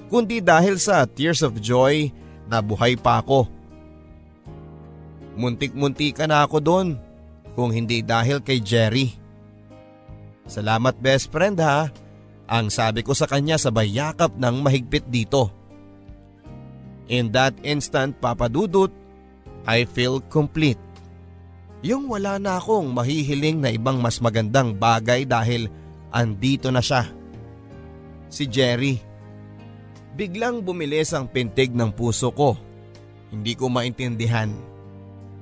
[0.06, 2.14] Kundi dahil sa tears of joy
[2.46, 3.50] na buhay pa ako.
[5.34, 6.88] Muntik-munti ka na ako doon
[7.58, 9.18] kung hindi dahil kay Jerry.
[10.46, 11.90] Salamat best friend ha.
[12.46, 15.50] Ang sabi ko sa kanya sabay yakap ng mahigpit dito.
[17.10, 18.94] In that instant papadudot,
[19.66, 20.83] I feel complete.
[21.84, 25.68] Yung wala na akong mahihiling na ibang mas magandang bagay dahil
[26.16, 27.12] andito na siya.
[28.32, 29.04] Si Jerry.
[30.16, 32.56] Biglang bumilis ang pintig ng puso ko.
[33.36, 34.56] Hindi ko maintindihan.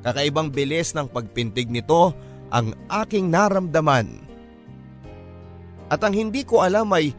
[0.01, 2.17] Kakaibang bilis ng pagpintig nito
[2.49, 4.25] ang aking naramdaman.
[5.93, 7.13] At ang hindi ko alam ay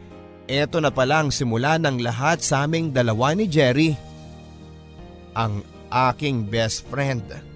[0.51, 3.95] eto na pala ang simula ng lahat sa aming dalawa ni Jerry.
[5.31, 7.52] Ang aking best friend.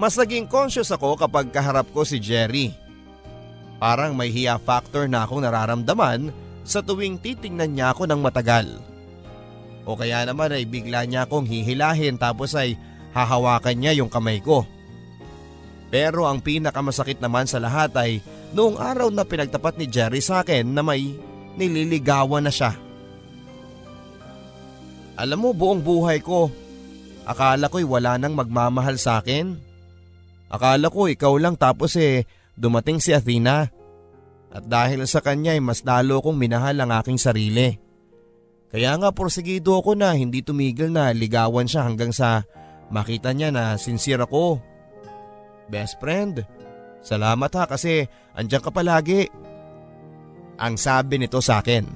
[0.00, 2.72] Mas naging conscious ako kapag kaharap ko si Jerry.
[3.82, 6.30] Parang may hiya factor na akong nararamdaman
[6.62, 8.78] sa tuwing titingnan niya ako ng matagal.
[9.82, 12.78] O kaya naman ay bigla niya akong hihilahin tapos ay
[13.10, 14.62] hahawakan niya yung kamay ko.
[15.92, 18.24] Pero ang pinakamasakit naman sa lahat ay
[18.56, 21.18] noong araw na pinagtapat ni Jerry sa akin na may
[21.60, 22.72] nililigawan na siya.
[25.20, 26.48] Alam mo buong buhay ko,
[27.28, 29.71] akala ko'y wala nang magmamahal sa akin.
[30.52, 32.28] Akala ko ikaw lang tapos eh
[32.60, 33.72] dumating si Athena.
[34.52, 37.80] At dahil sa kanya ay mas lalo kong minahal ang aking sarili.
[38.68, 42.44] Kaya nga porsigido ako na hindi tumigil na ligawan siya hanggang sa
[42.92, 44.60] makita niya na sincere ako.
[45.72, 46.44] Best friend,
[47.00, 48.04] salamat ha kasi
[48.36, 49.32] andyan ka palagi.
[50.60, 51.88] Ang sabi nito sa akin.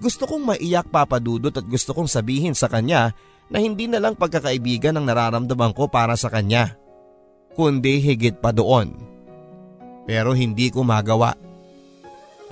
[0.00, 3.12] Gusto kong maiyak papadudot at gusto kong sabihin sa kanya
[3.52, 6.76] na hindi na lang pagkakaibigan ang nararamdaman ko para sa kanya,
[7.54, 8.92] kundi higit pa doon.
[10.04, 11.32] Pero hindi ko magawa.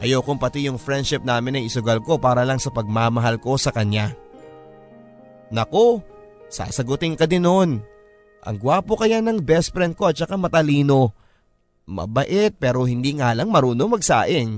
[0.02, 4.16] Ayokong pati yung friendship namin ay isugal ko para lang sa pagmamahal ko sa kanya.
[5.52, 6.00] Nako,
[6.48, 7.78] sasagutin ka din noon.
[8.42, 11.14] Ang gwapo kaya ng best friend ko at saka matalino.
[11.86, 14.50] Mabait pero hindi nga lang marunong magsaing.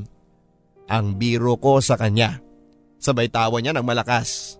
[0.88, 2.40] Ang biro ko sa kanya.
[2.96, 4.56] Sabay tawa niya ng malakas.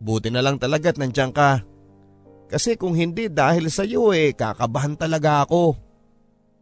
[0.00, 1.64] Buti na lang talaga at nandiyan ka.
[2.54, 5.74] Kasi kung hindi dahil sa iyo eh kakabahan talaga ako.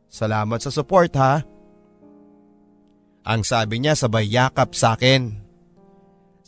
[0.09, 1.45] Salamat sa support ha.
[3.29, 5.37] Ang sabi niya sabay yakap sa akin.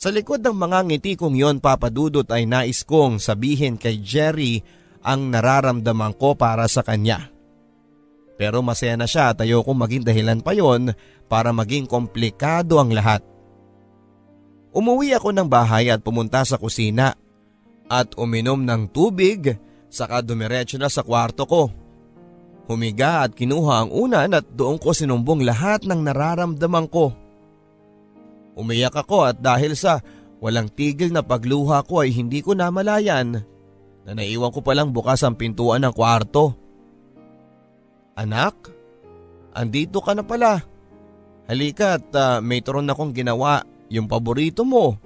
[0.01, 4.65] Sa likod ng mga ngiti kong yon papadudot ay nais kong sabihin kay Jerry
[5.05, 7.29] ang nararamdaman ko para sa kanya.
[8.41, 10.97] Pero masaya na siya at ayokong maging dahilan pa yon
[11.29, 13.21] para maging komplikado ang lahat.
[14.73, 17.13] Umuwi ako ng bahay at pumunta sa kusina
[17.89, 19.55] at uminom ng tubig
[19.93, 21.63] saka dumiretso na sa kwarto ko.
[22.65, 27.13] Humiga at kinuha ang unan at doon ko sinumbong lahat ng nararamdaman ko.
[28.57, 30.01] Umiyak ako at dahil sa
[30.41, 33.45] walang tigil na pagluha ko ay hindi ko namalayan
[34.05, 36.57] na naiwan ko palang bukas ang pintuan ng kwarto.
[38.15, 38.71] Anak,
[39.53, 40.63] andito ka na pala.
[41.45, 43.61] Halika at uh, may turon akong ginawa,
[43.93, 44.97] yung paborito mo.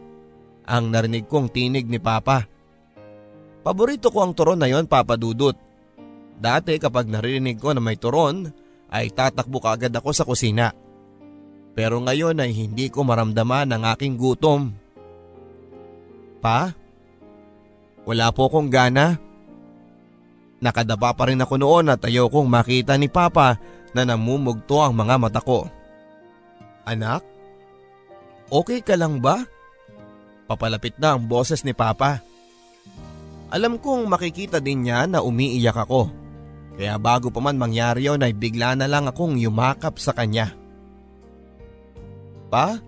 [0.69, 2.47] Ang narinig kong tinig ni Papa.
[3.63, 5.59] Paborito ko ang turon na yon, Papa Dudut.
[6.39, 8.47] Dati kapag narinig ko na may turon
[8.89, 10.71] ay tatakbo kaagad ako sa kusina.
[11.75, 14.75] Pero ngayon ay hindi ko maramdaman ang aking gutom.
[16.39, 16.75] Pa?
[18.07, 19.19] Wala po akong gana.
[20.59, 23.59] Nakadapa pa rin ako noon at ayokong makita ni Papa
[23.95, 25.71] na namumugto ang mga mata ko.
[26.83, 27.23] Anak?
[28.49, 29.45] Okay ka lang ba?
[30.49, 32.28] Papalapit na ang boses ni Papa.
[33.49, 36.13] Alam kong makikita din niya na umiiyak ako.
[36.79, 40.55] Kaya bago pa man mangyari yon ay bigla na lang akong yumakap sa kanya.
[42.53, 42.79] Pa?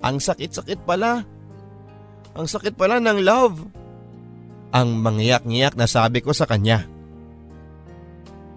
[0.00, 1.20] Ang sakit-sakit pala.
[2.32, 3.60] Ang sakit pala ng love.
[4.72, 6.88] Ang mangyak-ngyak na sabi ko sa kanya.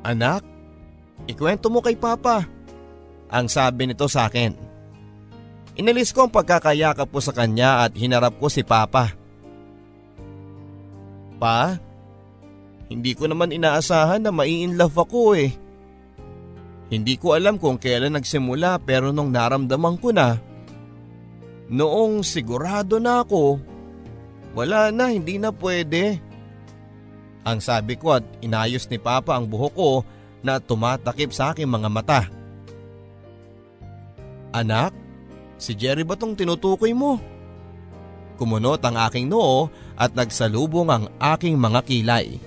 [0.06, 0.48] Anak,
[1.28, 2.48] ikwento mo kay Papa.
[3.30, 4.56] Ang sabi nito sa akin.
[5.76, 9.19] Inalis ko ang pagkakayakap ko sa kanya at hinarap ko si Papa.
[11.40, 11.80] Pa?
[12.92, 15.56] Hindi ko naman inaasahan na mai-inlove ako eh.
[16.90, 20.42] Hindi ko alam kung kailan nagsimula pero nung naramdaman ko na,
[21.70, 23.62] noong sigurado na ako,
[24.58, 26.18] wala na hindi na pwede.
[27.46, 29.92] Ang sabi ko at inayos ni Papa ang buhok ko
[30.42, 32.22] na tumatakip sa aking mga mata.
[34.50, 34.98] Anak,
[35.62, 37.22] si Jerry ba tong tinutukoy mo?
[38.40, 39.68] Kumunot ang aking noo
[40.00, 41.04] at nagsalubong ang
[41.36, 42.40] aking mga kilay.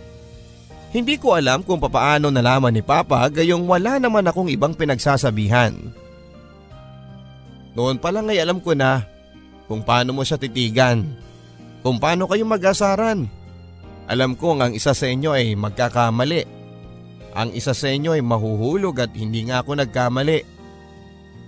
[0.92, 5.76] Hindi ko alam kung papaano nalaman ni Papa gayong wala naman akong ibang pinagsasabihan.
[7.76, 9.04] Noon pa lang ay alam ko na
[9.68, 11.04] kung paano mo siya titigan,
[11.80, 13.28] kung paano kayo mag-asaran.
[14.08, 16.44] Alam ko ang isa sa inyo ay magkakamali.
[17.32, 20.44] Ang isa sa inyo ay mahuhulog at hindi nga ako nagkamali.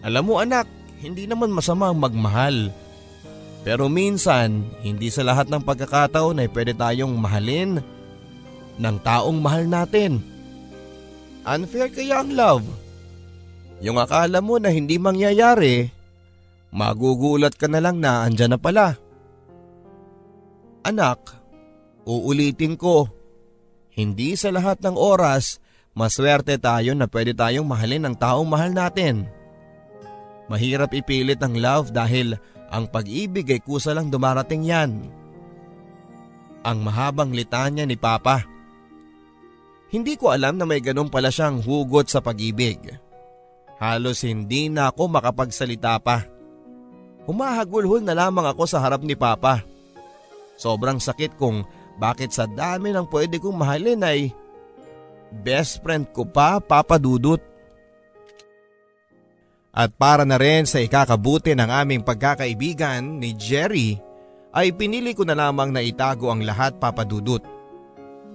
[0.01, 0.65] Alam mo anak,
[1.05, 2.73] hindi naman masama ang magmahal.
[3.65, 7.81] Pero minsan, hindi sa lahat ng pagkakataon ay pwede tayong mahalin
[8.77, 10.21] ng taong mahal natin.
[11.49, 12.65] Unfair kaya ang love.
[13.81, 15.89] Yung akala mo na hindi mangyayari,
[16.77, 19.01] magugulat ka na lang na andyan na pala.
[20.85, 21.33] Anak,
[22.05, 23.09] uulitin ko,
[23.97, 25.57] hindi sa lahat ng oras
[25.97, 29.25] maswerte tayo na pwede tayong mahalin ng taong mahal natin.
[30.53, 32.37] Mahirap ipilit ang love dahil
[32.75, 35.07] ang pag-ibig ay kusa lang dumarating yan.
[36.67, 38.43] Ang mahabang litanya ni Papa.
[39.95, 42.99] Hindi ko alam na may ganun pala siyang hugot sa pag-ibig.
[43.79, 46.27] Halos hindi na ako makapagsalita pa.
[47.31, 49.63] Humahagulhol na lamang ako sa harap ni Papa.
[50.59, 51.63] Sobrang sakit kung
[51.95, 54.35] bakit sa dami ng pwede kong mahalin ay
[55.31, 57.54] best friend ko pa, Papa Dudut.
[59.75, 63.99] At para na rin sa ikakabuti ng aming pagkakaibigan ni Jerry,
[64.55, 67.43] ay pinili ko na lamang na itago ang lahat Papa Dudut.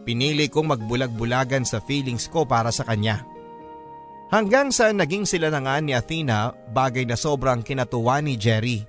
[0.04, 3.24] Pinili kong magbulag-bulagan sa feelings ko para sa kanya.
[4.30, 8.84] Hanggang sa naging sila na nga ni Athena bagay na sobrang kinatuwa ni Jerry.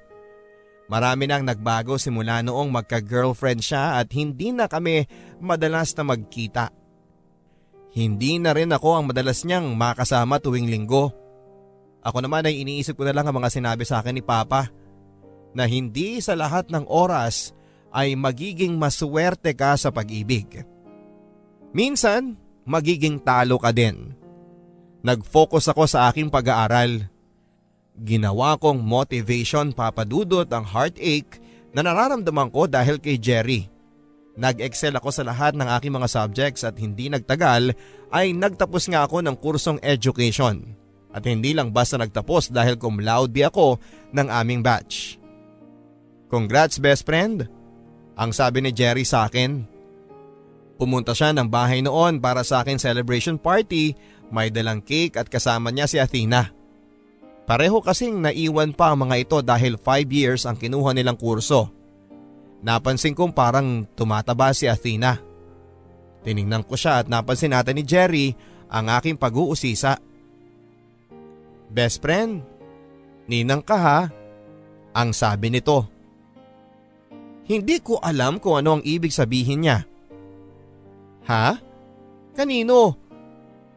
[0.91, 5.07] Marami nang nagbago simula noong magka-girlfriend siya at hindi na kami
[5.39, 6.75] madalas na magkita.
[7.95, 11.15] Hindi na rin ako ang madalas niyang makasama tuwing linggo.
[12.01, 14.73] Ako naman ay iniisip ko na lang ang mga sinabi sa akin ni Papa
[15.53, 17.53] na hindi sa lahat ng oras
[17.91, 20.63] ay magiging maswerte ka sa pag-ibig.
[21.75, 24.15] Minsan, magiging talo ka din.
[25.03, 27.11] Nag-focus ako sa aking pag-aaral
[28.01, 31.37] Ginawa kong motivation papadudot ang heartache
[31.77, 33.69] na nararamdaman ko dahil kay Jerry.
[34.41, 37.77] Nag-excel ako sa lahat ng aking mga subjects at hindi nagtagal
[38.09, 40.73] ay nagtapos nga ako ng kursong education.
[41.11, 43.83] At hindi lang basta nagtapos dahil cum laude ako
[44.15, 45.19] ng aming batch.
[46.31, 47.51] Congrats best friend,
[48.15, 49.67] ang sabi ni Jerry sa akin.
[50.79, 53.99] Pumunta siya ng bahay noon para sa akin celebration party,
[54.31, 56.55] may dalang cake at kasama niya si Athena.
[57.51, 61.67] Pareho kasing naiwan pa ang mga ito dahil 5 years ang kinuha nilang kurso.
[62.63, 65.19] Napansin kong parang tumataba si Athena.
[66.23, 68.37] Tiningnan ko siya at napansin natin ni Jerry
[68.71, 69.99] ang aking pag-uusisa.
[71.71, 72.43] Best friend,
[73.31, 74.01] ninang ka ha,
[74.91, 75.87] ang sabi nito.
[77.47, 79.87] Hindi ko alam kung ano ang ibig sabihin niya.
[81.31, 81.59] Ha?
[82.35, 82.99] Kanino?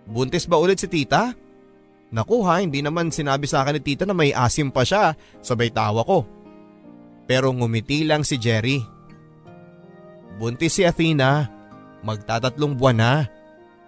[0.10, 1.34] Buntis ba ulit si tita?
[2.14, 5.74] Naku ha, hindi naman sinabi sa akin ni tita na may asim pa siya, sabay
[5.74, 6.26] tawa ko.
[7.26, 8.78] Pero ngumiti lang si Jerry.
[10.38, 11.50] Buntis si Athena,
[12.02, 13.14] magtatatlong buwan na,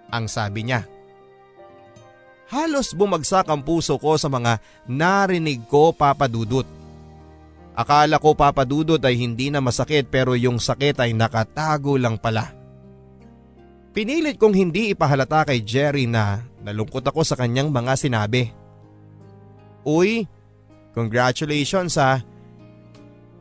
[0.10, 0.86] ang sabi niya.
[2.46, 6.68] Halos bumagsak ang puso ko sa mga narinig ko papadudot.
[7.76, 12.54] Akala ko papadudot ay hindi na masakit pero yung sakit ay nakatago lang pala.
[13.92, 18.52] Pinilit kong hindi ipahalata kay Jerry na nalungkot ako sa kanyang mga sinabi.
[19.84, 20.28] Uy,
[20.96, 22.24] congratulations ha.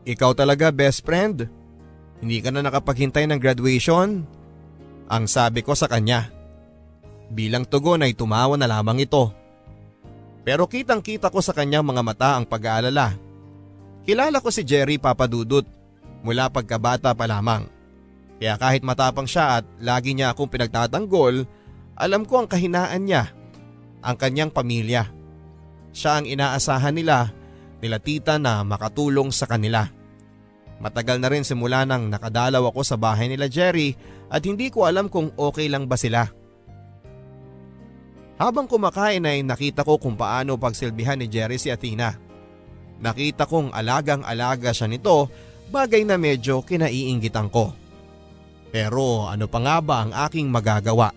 [0.04, 1.46] Ikaw talaga best friend.
[2.18, 4.26] Hindi ka na nakapaghintay ng graduation?
[5.08, 6.33] Ang sabi ko sa kanya.
[7.32, 9.32] Bilang tugon ay tumawa na lamang ito.
[10.44, 13.16] Pero kitang kita ko sa kanyang mga mata ang pag-aalala.
[14.04, 15.64] Kilala ko si Jerry Papadudut
[16.20, 17.64] mula pagkabata pa lamang.
[18.36, 21.48] Kaya kahit matapang siya at lagi niya akong pinagtatanggol,
[21.96, 23.32] alam ko ang kahinaan niya,
[24.04, 25.08] ang kanyang pamilya.
[25.94, 27.32] Siya ang inaasahan nila,
[27.80, 29.88] nila tita na makatulong sa kanila.
[30.82, 33.94] Matagal na rin simula nang nakadalaw ako sa bahay nila Jerry
[34.28, 36.28] at hindi ko alam kung okay lang ba sila.
[38.34, 42.18] Habang kumakain ay nakita ko kung paano pagsilbihan ni Jerry si Athena.
[42.98, 45.30] Nakita kong alagang-alaga siya nito
[45.70, 47.74] bagay na medyo kinaiinggitan ko.
[48.74, 51.14] Pero ano pa nga ba ang aking magagawa?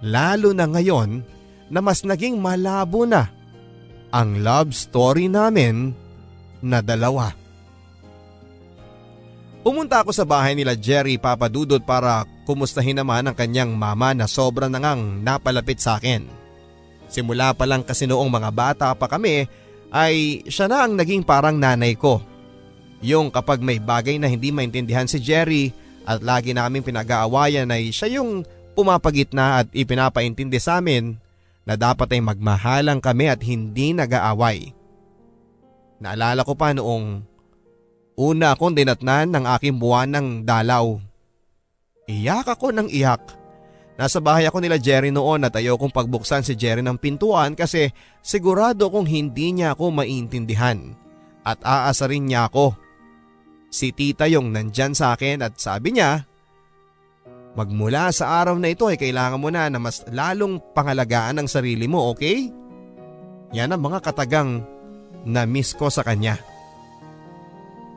[0.00, 1.20] Lalo na ngayon
[1.68, 3.28] na mas naging malabo na
[4.08, 5.92] ang love story namin
[6.64, 7.36] na dalawa.
[9.68, 14.64] Pumunta ako sa bahay nila Jerry Papadudot para kumustahin naman ang kanyang mama na sobra
[14.64, 16.24] na ngang napalapit sa akin.
[17.12, 19.44] Simula pa lang kasi noong mga bata pa kami
[19.92, 22.24] ay siya na ang naging parang nanay ko.
[23.04, 25.68] Yung kapag may bagay na hindi maintindihan si Jerry
[26.08, 31.12] at lagi naming pinag-aawayan ay siya yung pumapagitna at ipinapaintindi sa amin
[31.68, 34.72] na dapat ay magmahalang kami at hindi nag-aaway.
[36.00, 37.36] Naalala ko pa noong
[38.18, 40.98] una akong dinatnan ng aking buwan ng dalaw.
[42.10, 43.22] Iyak ako ng iyak.
[43.94, 47.94] Nasa bahay ako nila Jerry noon at ayaw kong pagbuksan si Jerry ng pintuan kasi
[48.22, 50.98] sigurado kong hindi niya ako maintindihan
[51.46, 52.74] at aasarin niya ako.
[53.70, 56.26] Si tita yung nandyan sa akin at sabi niya,
[57.58, 61.90] Magmula sa araw na ito ay kailangan mo na na mas lalong pangalagaan ang sarili
[61.90, 62.54] mo, okay?
[63.50, 64.62] Yan ang mga katagang
[65.26, 66.38] na miss ko sa kanya.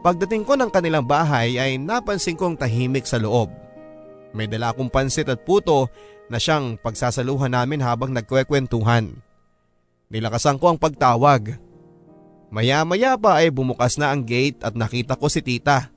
[0.02, 3.54] Pagdating ko ng kanilang bahay ay napansin kong tahimik sa loob.
[4.34, 5.90] May dala akong pansit at puto
[6.32, 9.14] na siyang pagsasaluhan namin habang nagkwekwentuhan.
[10.10, 11.72] Nilakasan ko ang pagtawag
[12.52, 15.88] Maya-maya pa ay bumukas na ang gate at nakita ko si tita.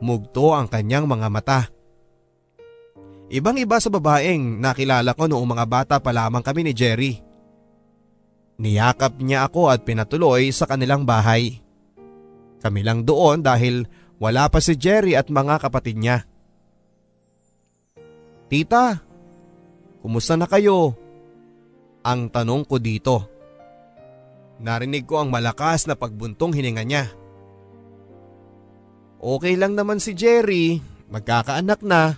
[0.00, 1.60] Mugto ang kanyang mga mata.
[3.28, 7.20] Ibang iba sa babaeng nakilala ko noong mga bata pa lamang kami ni Jerry.
[8.56, 11.60] Niyakap niya ako at pinatuloy sa kanilang bahay.
[12.62, 13.90] Kami lang doon dahil
[14.22, 16.22] wala pa si Jerry at mga kapatid niya.
[18.46, 19.02] Tita,
[19.98, 20.94] kumusta na kayo?
[22.06, 23.26] Ang tanong ko dito.
[24.62, 27.10] Narinig ko ang malakas na pagbuntong hininga niya.
[29.18, 30.78] Okay lang naman si Jerry,
[31.10, 32.14] magkakaanak na.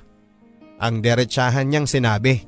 [0.76, 2.44] Ang derechahan niyang sinabi.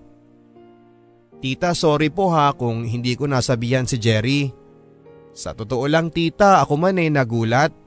[1.41, 4.53] Tita sorry po ha kung hindi ko nasabihan si Jerry.
[5.37, 7.86] Sa totoo lang tita ako man ay nagulat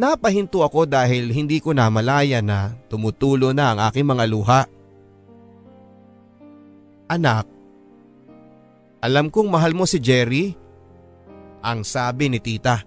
[0.00, 4.64] Napahinto ako dahil hindi ko namalaya na tumutulo na ang aking mga luha.
[7.04, 7.44] Anak,
[9.04, 10.56] alam kong mahal mo si Jerry,
[11.60, 12.80] ang sabi ni tita.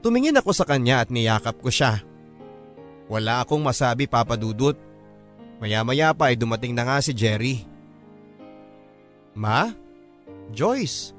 [0.00, 2.00] Tumingin ako sa kanya at niyakap ko siya.
[3.12, 4.80] Wala akong masabi papadudot.
[5.60, 7.68] Maya-maya pa ay dumating na nga si Jerry.
[9.36, 9.68] Ma?
[10.56, 11.12] Joyce,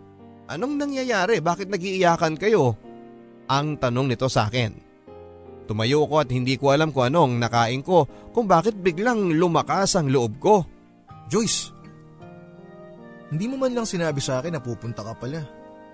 [0.50, 1.38] anong nangyayari?
[1.46, 2.74] Bakit nagiiyakan kayo?
[3.52, 4.72] Ang tanong nito sa akin.
[5.64, 8.04] Tumayo ko at hindi ko alam kung anong nakain ko
[8.36, 10.68] kung bakit biglang lumakas ang loob ko.
[11.32, 11.72] Joyce,
[13.32, 15.42] hindi mo man lang sinabi sa akin na pupunta ka pala.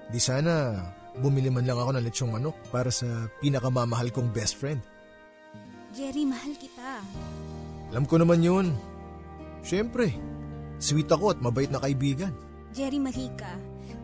[0.09, 0.73] Di sana
[1.21, 4.81] bumili man lang ako ng lechong manok para sa pinakamamahal kong best friend.
[5.93, 7.01] Jerry, mahal kita.
[7.89, 8.73] Alam ko naman yun.
[9.65, 10.13] Siyempre,
[10.77, 12.33] sweet ako at mabait na kaibigan.
[12.75, 13.49] Jerry, mali ka.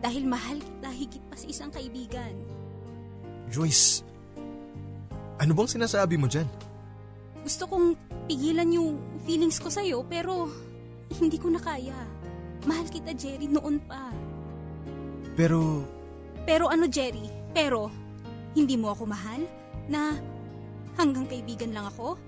[0.02, 2.34] Dahil mahal kita higit pa sa isang kaibigan.
[3.50, 4.02] Joyce,
[5.36, 6.48] ano bang sinasabi mo dyan?
[7.46, 7.94] Gusto kong
[8.26, 10.50] pigilan yung feelings ko sa'yo pero
[11.22, 11.94] hindi ko na kaya.
[12.66, 14.10] Mahal kita, Jerry, noon pa.
[15.38, 15.86] Pero,
[16.42, 17.30] Pero ano, Jerry?
[17.54, 17.90] Pero,
[18.58, 19.46] hindi mo ako mahal?
[19.86, 20.18] Na
[20.98, 22.18] hanggang kaibigan lang ako?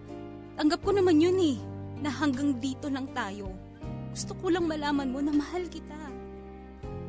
[0.55, 1.59] Tanggap ko naman yun eh,
[1.99, 3.51] na hanggang dito lang tayo.
[4.15, 5.99] Gusto ko lang malaman mo na mahal kita.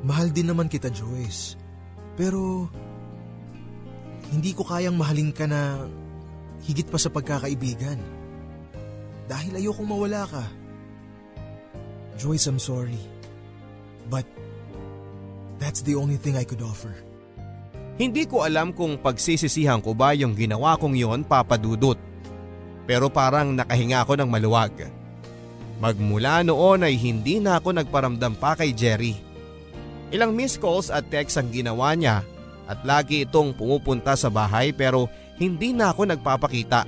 [0.02, 1.60] mahal din naman kita Joyce.
[2.18, 2.66] Pero,
[4.30, 5.90] hindi ko kayang mahalin ka na
[6.66, 7.98] higit pa sa pagkakaibigan.
[9.26, 10.46] Dahil ayokong mawala ka.
[12.18, 12.98] Joyce, I'm sorry.
[14.10, 14.26] But,
[15.62, 16.94] that's the only thing I could offer.
[18.00, 22.00] Hindi ko alam kung pagsisisihan ko ba yung ginawa kong yon papadudot.
[22.90, 24.72] Pero parang nakahinga ako ng maluwag.
[25.84, 29.20] Magmula noon ay hindi na ako nagparamdam pa kay Jerry.
[30.10, 32.26] Ilang missed calls at text ang ginawa niya
[32.70, 35.10] at lagi itong pumupunta sa bahay pero
[35.42, 36.86] hindi na ako nagpapakita.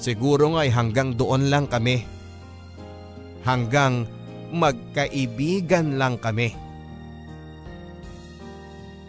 [0.00, 2.08] Siguro nga ay hanggang doon lang kami.
[3.44, 4.08] Hanggang
[4.48, 6.56] magkaibigan lang kami.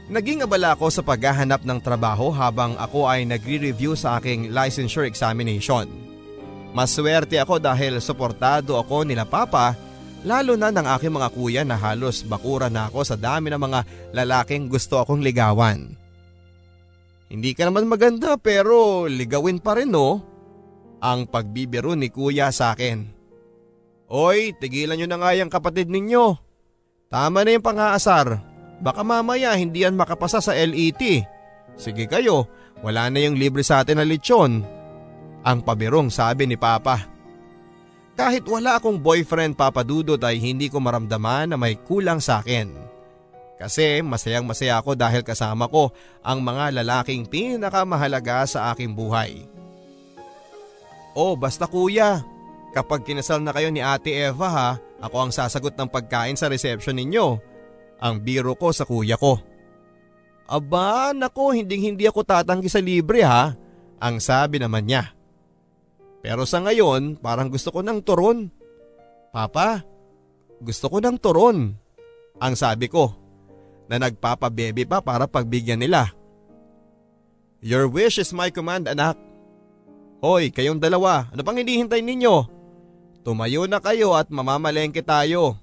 [0.10, 5.86] Naging abala ako sa paghahanap ng trabaho habang ako ay nagre-review sa aking licensure examination.
[6.74, 9.78] Maswerte ako dahil suportado ako nila papa
[10.24, 13.80] lalo na ng aking mga kuya na halos bakura na ako sa dami ng mga
[14.16, 15.96] lalaking gusto akong ligawan.
[17.30, 20.26] Hindi ka naman maganda pero ligawin pa rin no?
[21.00, 23.06] Ang pagbibiro ni kuya sa akin.
[24.10, 26.34] Oy, tigilan nyo na nga yung kapatid ninyo.
[27.14, 28.42] Tama na yung pang-aasar.
[28.82, 31.02] Baka mamaya hindi yan makapasa sa LET.
[31.78, 32.50] Sige kayo,
[32.82, 34.66] wala na yung libre sa atin na lechon.
[35.46, 37.19] Ang pabirong sabi ni Papa.
[38.20, 42.76] Kahit wala akong boyfriend papadudot ay hindi ko maramdaman na may kulang sa akin.
[43.56, 49.48] Kasi masayang masaya ako dahil kasama ko ang mga lalaking pinakamahalaga sa aking buhay.
[51.16, 52.20] Oh basta kuya,
[52.76, 57.00] kapag kinasal na kayo ni Ate Eva ha, ako ang sasagot ng pagkain sa reception
[57.00, 57.40] ninyo
[58.04, 59.40] ang biro ko sa kuya ko.
[60.50, 63.56] Aba, nako, hindi hindi ako tatanggi sa libre ha,
[64.02, 65.19] ang sabi naman niya.
[66.20, 68.52] Pero sa ngayon, parang gusto ko ng turon.
[69.32, 69.84] Papa,
[70.60, 71.72] gusto ko ng turon,
[72.40, 73.16] ang sabi ko,
[73.90, 76.14] na nagpapabebe pa para pagbigyan nila.
[77.60, 79.18] Your wish is my command anak.
[80.20, 82.48] Hoy, kayong dalawa, ano pang hinihintay ninyo?
[83.24, 85.60] Tumayo na kayo at mamamalengke tayo.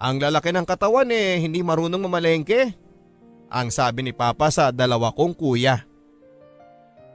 [0.00, 2.72] Ang lalaki ng katawan eh, hindi marunong mamalengke.
[3.52, 5.89] Ang sabi ni Papa sa dalawa kong kuya.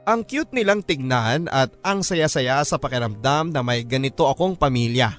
[0.06, 5.18] Ang cute nilang tignan at ang saya-saya sa pakiramdam na may ganito akong pamilya.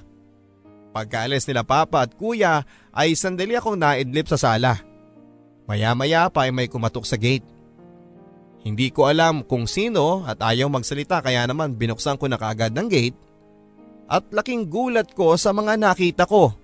[0.96, 2.64] Pagkaalis nila Papa at Kuya
[2.96, 4.80] ay sandali akong naidlip sa sala.
[5.68, 7.44] Maya-maya pa ay may kumatok sa gate.
[8.64, 12.88] Hindi ko alam kung sino at ayaw magsalita kaya naman binuksan ko na kaagad ng
[12.88, 13.18] gate
[14.08, 16.56] at laking gulat ko sa mga nakita ko.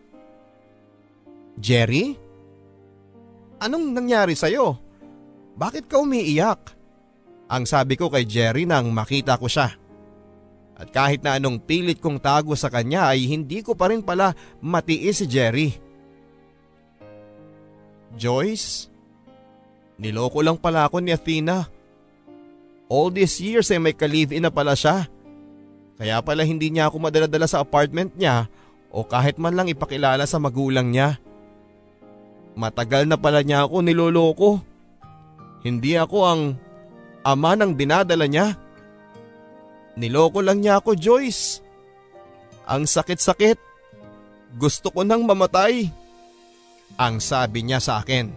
[1.61, 2.17] Jerry?
[3.61, 4.81] Anong nangyari sa'yo?
[5.55, 6.74] Bakit ka umiiyak?
[7.49, 9.77] Ang sabi ko kay Jerry nang makita ko siya.
[10.75, 14.35] At kahit na anong pilit kong tago sa kanya ay hindi ko pa rin pala
[14.59, 15.71] matiis si Jerry.
[18.15, 18.91] Joyce,
[19.99, 21.71] niloko lang pala ako ni Athena.
[22.91, 25.07] All these years ay may ka-live-in na pala siya.
[25.95, 28.51] Kaya pala hindi niya ako madaladala sa apartment niya
[28.91, 31.23] o kahit man lang ipakilala sa magulang niya.
[32.55, 34.51] Matagal na pala niya ako niloloko.
[35.63, 36.43] Hindi ako ang
[37.25, 38.55] ama ng dinadala niya.
[39.97, 41.65] Niloko lang niya ako Joyce.
[42.69, 43.57] Ang sakit-sakit.
[44.55, 45.89] Gusto ko nang mamatay.
[47.01, 48.31] Ang sabi niya sa akin.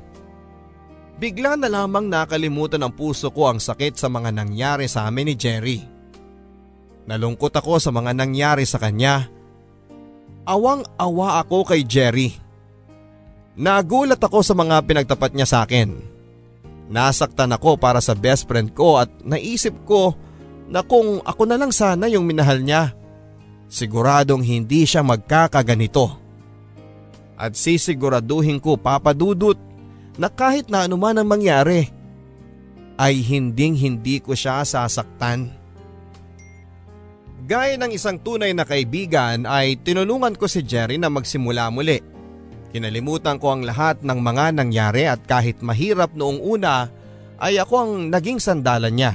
[1.18, 5.36] Bigla na lamang nakalimutan ng puso ko ang sakit sa mga nangyari sa amin ni
[5.36, 5.80] Jerry.
[7.10, 9.26] Nalungkot ako sa mga nangyari sa kanya.
[10.46, 12.38] Awang-awa ako kay Jerry.
[13.58, 16.17] Nagulat ako sa mga pinagtapat niya sa akin.
[16.88, 20.16] Nasaktan ako para sa best friend ko at naisip ko
[20.68, 22.96] na kung ako na lang sana yung minahal niya,
[23.68, 26.16] siguradong hindi siya magkakaganito.
[27.38, 29.60] At sisiguraduhin ko papadudot
[30.18, 31.92] na kahit na anuman ang mangyari,
[32.98, 35.54] ay hinding hindi ko siya sasaktan.
[37.46, 42.02] Gaya ng isang tunay na kaibigan ay tinulungan ko si Jerry na magsimula muli.
[42.72, 46.92] Kinalimutan ko ang lahat ng mga nangyari at kahit mahirap noong una
[47.40, 49.14] ay ako ang naging sandalan niya.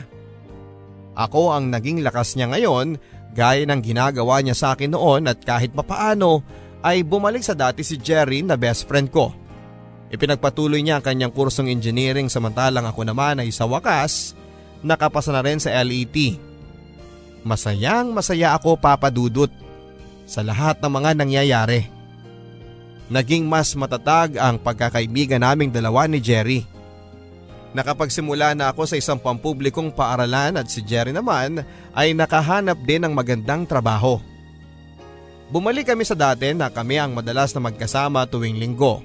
[1.12, 2.96] Ako ang naging lakas niya ngayon
[3.36, 6.40] gaya ng ginagawa niya sa akin noon at kahit papaano
[6.80, 9.32] ay bumalik sa dati si Jerry na best friend ko.
[10.12, 14.36] Ipinagpatuloy niya ang kanyang kursong engineering samantalang ako naman ay sa wakas
[14.84, 16.36] nakapasa na rin sa LET.
[17.42, 19.48] Masayang masaya ako papadudot
[20.28, 21.80] sa lahat ng mga nangyayari.
[23.12, 26.64] Naging mas matatag ang pagkakaibigan naming dalawa ni Jerry.
[27.76, 31.60] Nakapagsimula na ako sa isang pampublikong paaralan at si Jerry naman
[31.92, 34.16] ay nakahanap din ng magandang trabaho.
[35.52, 39.04] Bumalik kami sa dati na kami ang madalas na magkasama tuwing linggo.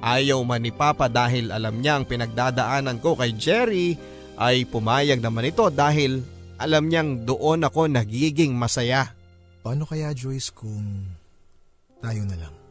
[0.00, 3.92] Ayaw man ni Papa dahil alam niya ang pinagdadaanan ko kay Jerry
[4.40, 6.24] ay pumayag naman ito dahil
[6.56, 9.12] alam niyang doon ako nagiging masaya.
[9.60, 11.12] Paano kaya Joyce kung
[12.00, 12.61] tayo na lang?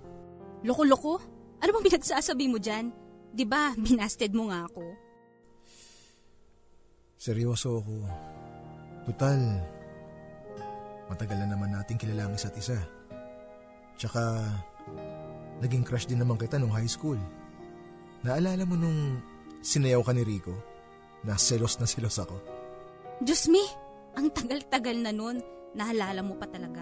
[0.62, 1.22] Loko-loko?
[1.62, 2.90] Ano bang pinagsasabi mo dyan?
[3.32, 4.84] Di ba, binasted mo nga ako?
[7.22, 7.96] Seryoso ako.
[9.06, 9.42] Tutal,
[11.10, 12.78] matagal na naman natin kilala ang isa't isa.
[13.98, 14.42] Tsaka,
[15.62, 17.22] Naging crush din naman kita nung high school.
[18.26, 19.22] Naalala mo nung
[19.62, 20.58] sinayaw ka ni Rico?
[21.22, 22.34] Na selos na selos ako.
[23.22, 23.62] Diyos me,
[24.18, 25.38] ang tagal-tagal na nun.
[25.78, 26.82] Naalala mo pa talaga.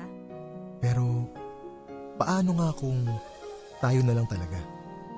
[0.80, 1.28] Pero,
[2.16, 3.04] paano nga kung
[3.80, 4.60] tayo na lang talaga?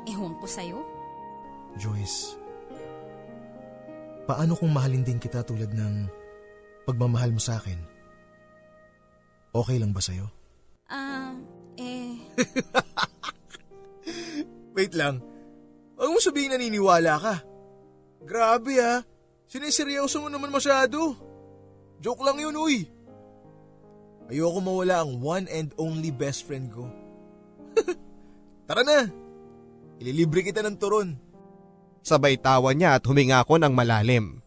[0.05, 0.79] Ewan ko sa'yo.
[1.77, 2.37] Joyce,
[4.25, 6.09] paano kung mahalin din kita tulad ng
[6.85, 7.77] pagmamahal mo sa akin?
[9.51, 10.25] Okay lang ba sa'yo?
[10.87, 12.15] Ah, uh, eh...
[14.75, 15.19] Wait lang.
[15.99, 17.35] Huwag mo sabihin naniniwala ka.
[18.23, 19.03] Grabe ha.
[19.51, 21.11] Siniseryoso mo naman masyado.
[21.99, 22.87] Joke lang yun, uy.
[24.31, 26.87] Ayoko mawala ang one and only best friend ko.
[28.71, 29.03] Tara na.
[29.99, 31.11] Ililibre kita ng turon.
[31.99, 34.39] Sabay tawa niya at huminga ako ng malalim.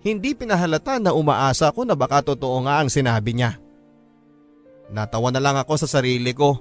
[0.00, 3.60] Hindi pinahalata na umaasa ko na baka totoo nga ang sinabi niya.
[4.88, 6.56] Natawa na lang ako sa sarili ko.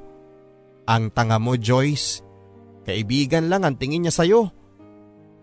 [0.84, 2.20] Ang tanga mo Joyce.
[2.84, 4.52] Kaibigan lang ang tingin niya sa'yo.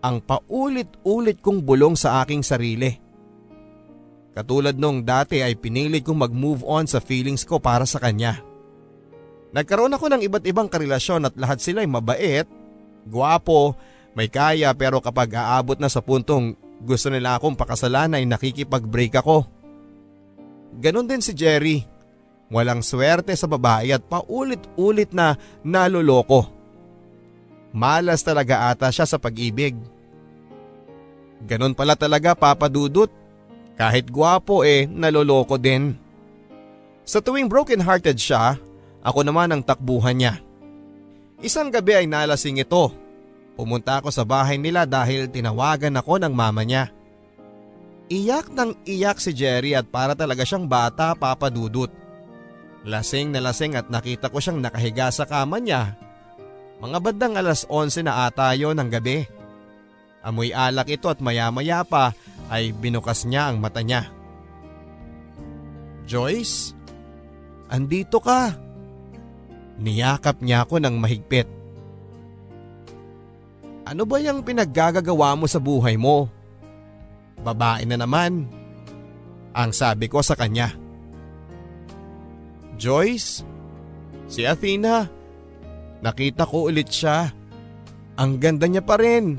[0.05, 2.93] Ang paulit-ulit kong bulong sa aking sarili.
[4.37, 8.50] Katulad nung dati ay pinilit kong mag-move on sa feelings ko para sa kanya.
[9.51, 12.47] Nagkaroon ako ng iba't ibang karelasyon at lahat sila ay mabait,
[13.03, 13.75] guwapo,
[14.15, 19.43] may kaya pero kapag aabot na sa puntong gusto nila akong pakasalan ay nakikipag-break ako.
[20.79, 21.83] Ganon din si Jerry.
[22.51, 26.47] Walang swerte sa babae at paulit-ulit na naloloko.
[27.71, 29.75] Malas talaga ata siya sa pag-ibig.
[31.47, 33.07] Ganon pala talaga papadudot.
[33.79, 35.95] Kahit gwapo eh, naloloko din.
[37.07, 38.59] Sa tuwing broken hearted siya,
[39.01, 40.33] ako naman ang takbuhan niya.
[41.41, 42.93] Isang gabi ay nalasing ito.
[43.57, 46.93] Pumunta ako sa bahay nila dahil tinawagan ako ng mama niya.
[48.07, 51.89] Iyak ng iyak si Jerry at para talaga siyang bata papadudot.
[52.85, 55.97] Lasing na lasing at nakita ko siyang nakahiga sa kama niya
[56.81, 59.29] mga bandang alas 11 na ata yon ng gabi.
[60.25, 62.17] Amoy alak ito at maya-maya pa
[62.49, 64.09] ay binukas niya ang mata niya.
[66.09, 66.73] Joyce,
[67.69, 68.57] andito ka.
[69.81, 71.49] Niyakap niya ako ng mahigpit.
[73.89, 76.29] Ano ba yung pinaggagawa mo sa buhay mo?
[77.41, 78.45] Babae na naman.
[79.51, 80.71] Ang sabi ko sa kanya.
[82.77, 83.43] Joyce,
[84.29, 85.09] si Athena,
[86.01, 87.29] Nakita ko ulit siya.
[88.17, 89.37] Ang ganda niya pa rin.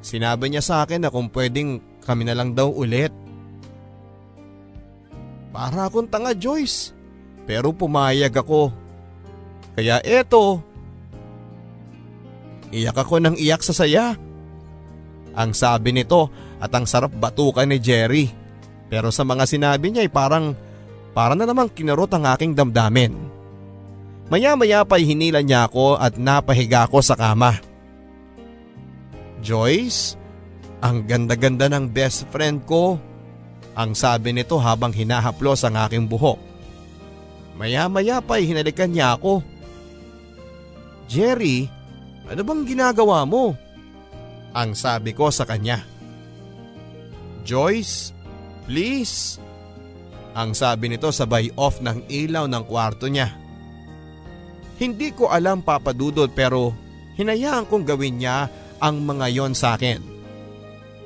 [0.00, 3.12] Sinabi niya sa akin na kung pwedeng kami na lang daw ulit.
[5.52, 6.96] Para akong tanga Joyce.
[7.44, 8.72] Pero pumayag ako.
[9.76, 10.64] Kaya eto.
[12.72, 14.16] Iyak ako ng iyak sa saya.
[15.36, 18.32] Ang sabi nito at ang sarap batukan ni Jerry.
[18.88, 20.56] Pero sa mga sinabi niya ay parang,
[21.12, 23.12] parang na namang kinarot ang aking damdamin.
[24.26, 27.60] Maya maya pa hinila niya ako at napahiga ako sa kama.
[29.44, 30.18] Joyce,
[30.82, 32.98] ang ganda-ganda ng best friend ko.
[33.76, 36.40] Ang sabi nito habang hinahaplos ang aking buhok.
[37.60, 39.44] Maya-maya pa'y hinalikan niya ako.
[41.06, 41.70] Jerry,
[42.26, 43.54] ano bang ginagawa mo?
[44.50, 45.86] Ang sabi ko sa kanya.
[47.46, 48.10] Joyce,
[48.66, 49.38] please.
[50.34, 53.30] Ang sabi nito sabay off ng ilaw ng kwarto niya.
[54.76, 56.74] Hindi ko alam papadudod pero
[57.16, 58.50] hinayaan kong gawin niya
[58.82, 60.02] ang mga yon sa akin.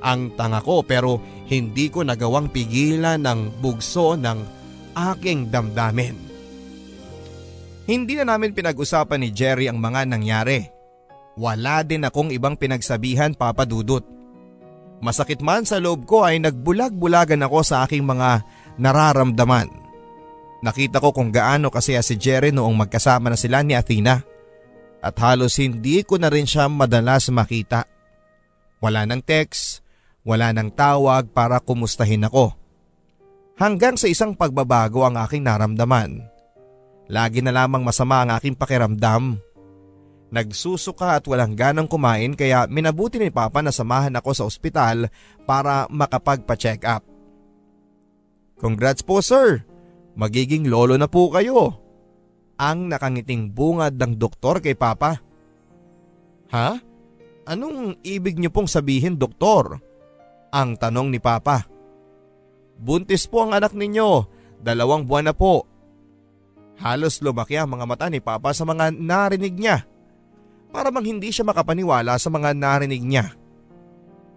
[0.01, 4.39] Ang tanga ko pero hindi ko nagawang pigilan ng bugso ng
[4.97, 6.30] aking damdamin.
[7.89, 10.69] Hindi na namin pinag-usapan ni Jerry ang mga nangyari.
[11.41, 14.05] Wala din akong ibang pinagsabihan papadudot.
[15.01, 18.45] Masakit man sa loob ko ay nagbulag-bulagan ako sa aking mga
[18.77, 19.73] nararamdaman.
[20.61, 24.21] Nakita ko kung gaano kasi si Jerry noong magkasama na sila ni Athena.
[25.01, 27.89] At halos hindi ko na rin siya madalas makita.
[28.85, 29.81] Wala ng text,
[30.21, 32.53] wala ng tawag para kumustahin ako.
[33.57, 36.29] Hanggang sa isang pagbabago ang aking naramdaman.
[37.11, 39.43] Lagi na lamang masama ang aking pakiramdam.
[40.31, 45.11] Nagsusuka at walang ganang kumain kaya minabuti ni Papa na samahan ako sa ospital
[45.43, 47.03] para makapagpa-check up.
[48.63, 49.67] Congrats po sir!
[50.15, 51.83] Magiging lolo na po kayo.
[52.63, 55.19] Ang nakangiting bungad ng doktor kay Papa.
[56.55, 56.79] Ha?
[57.51, 59.83] Anong ibig niyo pong sabihin doktor?
[60.55, 61.67] Ang tanong ni Papa.
[62.79, 64.31] Buntis po ang anak ninyo,
[64.63, 65.70] dalawang buwan na po.
[66.81, 69.85] Halos lumaki ang mga mata ni Papa sa mga narinig niya.
[70.73, 73.37] Para bang hindi siya makapaniwala sa mga narinig niya.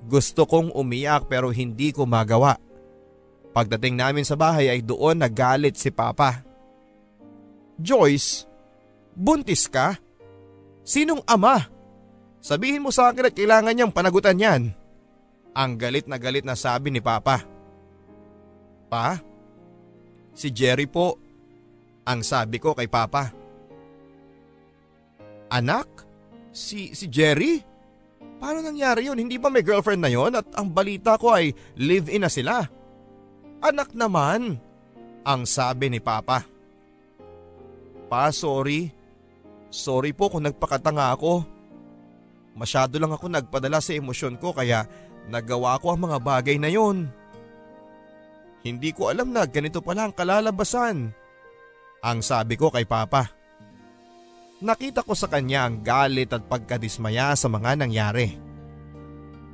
[0.04, 2.60] Gusto kong umiyak pero hindi ko magawa.
[3.56, 6.44] Pagdating namin sa bahay ay doon nagalit si Papa.
[7.80, 8.44] Joyce,
[9.16, 9.96] buntis ka?
[10.84, 11.64] Sinong ama?
[12.44, 14.76] Sabihin mo sa akin at kailangan niyang panagutan yan.
[15.56, 17.46] Ang galit na galit na sabi ni Papa.
[18.92, 19.16] Pa?
[20.36, 21.23] Si Jerry po.
[22.04, 23.32] Ang sabi ko kay Papa.
[25.54, 25.88] Anak?
[26.54, 27.64] Si, si Jerry?
[28.38, 29.18] Paano nangyari yun?
[29.18, 32.68] Hindi ba may girlfriend na yon at ang balita ko ay live-in na sila?
[33.64, 34.60] Anak naman,
[35.24, 36.44] ang sabi ni Papa.
[38.12, 38.92] Pa, sorry.
[39.72, 41.48] Sorry po kung nagpakatanga ako.
[42.54, 44.86] Masyado lang ako nagpadala sa emosyon ko kaya
[45.28, 47.08] Nagawa ko ang mga bagay na yon.
[48.64, 51.12] Hindi ko alam na ganito pala ang kalalabasan.
[52.04, 53.32] Ang sabi ko kay Papa.
[54.60, 58.36] Nakita ko sa kanya ang galit at pagkadismaya sa mga nangyari.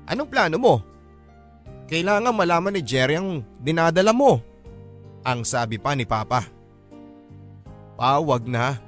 [0.10, 0.76] Anong plano mo?
[1.86, 4.42] Kailangan malaman ni Jerry ang dinadala mo.
[5.22, 6.46] Ang sabi pa ni Papa.
[7.94, 8.82] Pa, wag na.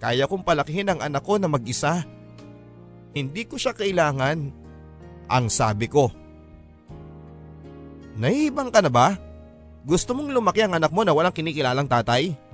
[0.00, 2.04] Kaya kong palakihin ang anak ko na mag-isa.
[3.12, 4.48] Hindi ko siya kailangan.
[5.28, 6.08] Ang sabi ko.
[8.16, 9.16] Nahihibang ka na ba?
[9.84, 12.51] Gusto mong lumaki ang anak mo na walang kinikilalang tatay?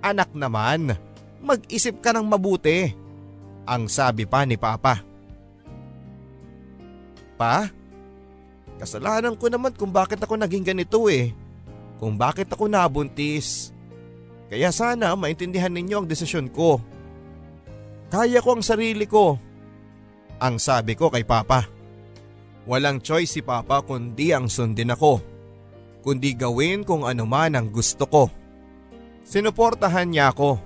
[0.00, 0.96] Anak naman,
[1.44, 2.92] mag-isip ka ng mabuti.
[3.68, 5.04] Ang sabi pa ni Papa.
[7.36, 7.68] Pa,
[8.80, 11.32] kasalanan ko naman kung bakit ako naging ganito eh.
[12.00, 13.76] Kung bakit ako nabuntis.
[14.48, 16.80] Kaya sana maintindihan ninyo ang desisyon ko.
[18.08, 19.36] Kaya ko ang sarili ko.
[20.40, 21.68] Ang sabi ko kay Papa.
[22.64, 25.20] Walang choice si Papa kundi ang sundin ako.
[26.00, 28.39] Kundi gawin kung ano man ang gusto ko.
[29.30, 30.58] Sinuportahan niya ako.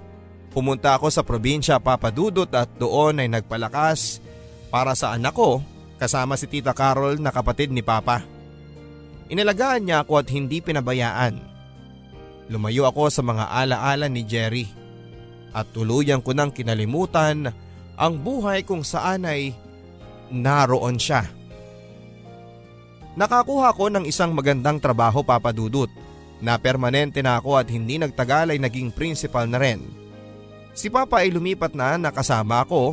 [0.48, 4.24] Pumunta ako sa probinsya Papadudot at doon ay nagpalakas
[4.72, 5.60] para sa anak ko
[6.00, 8.24] kasama si Tita Carol na kapatid ni Papa.
[9.28, 11.36] Inalagaan niya ako at hindi pinabayaan.
[12.48, 14.64] Lumayo ako sa mga alaala ni Jerry
[15.52, 17.52] at tuluyan ko nang kinalimutan
[18.00, 19.52] ang buhay kung saan ay
[20.32, 21.28] naroon siya.
[23.14, 25.92] Nakakuha ko ng isang magandang trabaho papadudot
[26.44, 29.80] na permanente na ako at hindi nagtagal ay naging principal na rin.
[30.76, 32.92] Si Papa ay lumipat na nakasama ko.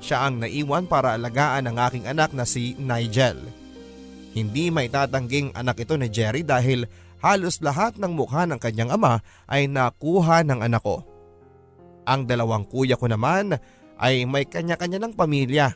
[0.00, 3.36] Siya ang naiwan para alagaan ang aking anak na si Nigel.
[4.32, 6.88] Hindi may tatangging anak ito ni Jerry dahil
[7.20, 11.04] halos lahat ng mukha ng kanyang ama ay nakuha ng anak ko.
[12.08, 13.56] Ang dalawang kuya ko naman
[14.00, 15.74] ay may kanya-kanya ng pamilya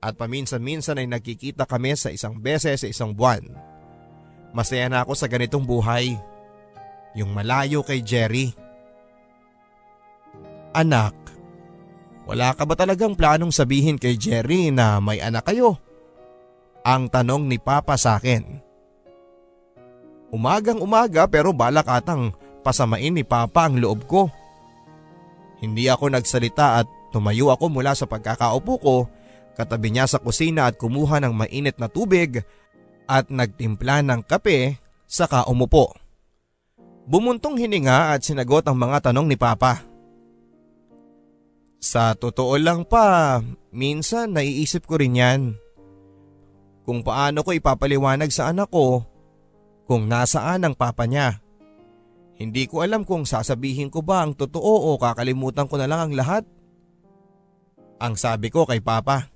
[0.00, 3.44] at paminsan-minsan ay nagkikita kami sa isang beses sa isang buwan.
[4.50, 6.16] Masaya na ako sa ganitong buhay.
[7.18, 8.54] Yung malayo kay Jerry.
[10.70, 11.18] Anak,
[12.30, 15.82] wala ka ba talagang planong sabihin kay Jerry na may anak kayo?
[16.86, 18.62] Ang tanong ni Papa sa akin.
[20.30, 22.30] Umagang umaga pero balak atang
[22.62, 24.30] pasamain ni Papa ang loob ko.
[25.58, 28.96] Hindi ako nagsalita at tumayo ako mula sa pagkakaupo ko
[29.58, 32.46] katabi niya sa kusina at kumuha ng mainit na tubig
[33.10, 34.78] at nagtimpla ng kape
[35.10, 35.97] saka umupo.
[37.08, 39.80] Bumuntong hininga at sinagot ang mga tanong ni Papa.
[41.80, 43.40] Sa totoo lang pa,
[43.72, 45.40] minsan naiisip ko rin yan.
[46.84, 49.08] Kung paano ko ipapaliwanag sa anak ko
[49.88, 51.40] kung nasaan ang papa niya.
[52.36, 56.12] Hindi ko alam kung sasabihin ko ba ang totoo o kakalimutan ko na lang ang
[56.12, 56.44] lahat.
[57.98, 59.26] Ang sabi ko kay Papa.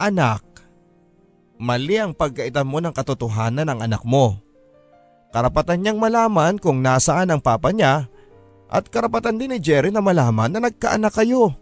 [0.00, 0.42] Anak,
[1.60, 4.49] mali ang pagkaitan mo ng katotohanan ng anak mo.
[5.30, 8.10] Karapatan niyang malaman kung nasaan ang papa niya
[8.70, 11.54] at karapatan din ni Jerry na malaman na nagkaanak kayo.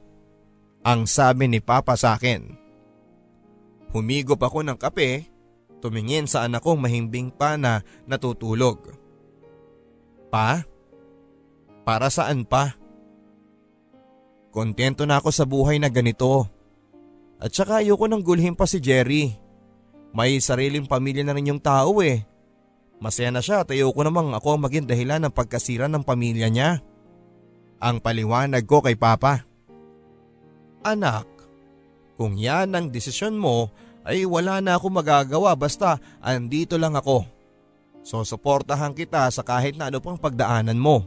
[0.84, 2.48] Ang sabi ni Papa sa akin.
[3.92, 5.24] Humigop ako ng kape,
[5.80, 8.92] tumingin sa anak kong mahimbing pa na natutulog.
[10.28, 10.64] Pa?
[11.88, 12.76] Para saan pa?
[14.52, 16.48] Kontento na ako sa buhay na ganito.
[17.40, 19.32] At saka ayoko nang gulhin pa si Jerry.
[20.12, 22.24] May sariling pamilya na rin yung tao eh.
[22.98, 26.82] Masaya na siya at ayoko namang ako ang maging dahilan ng pagkasira ng pamilya niya.
[27.78, 29.46] Ang paliwanag ko kay Papa.
[30.82, 31.26] Anak,
[32.18, 33.70] kung yan ang desisyon mo
[34.02, 37.22] ay wala na ako magagawa basta andito lang ako.
[38.02, 41.06] So suportahan kita sa kahit na ano pang pagdaanan mo.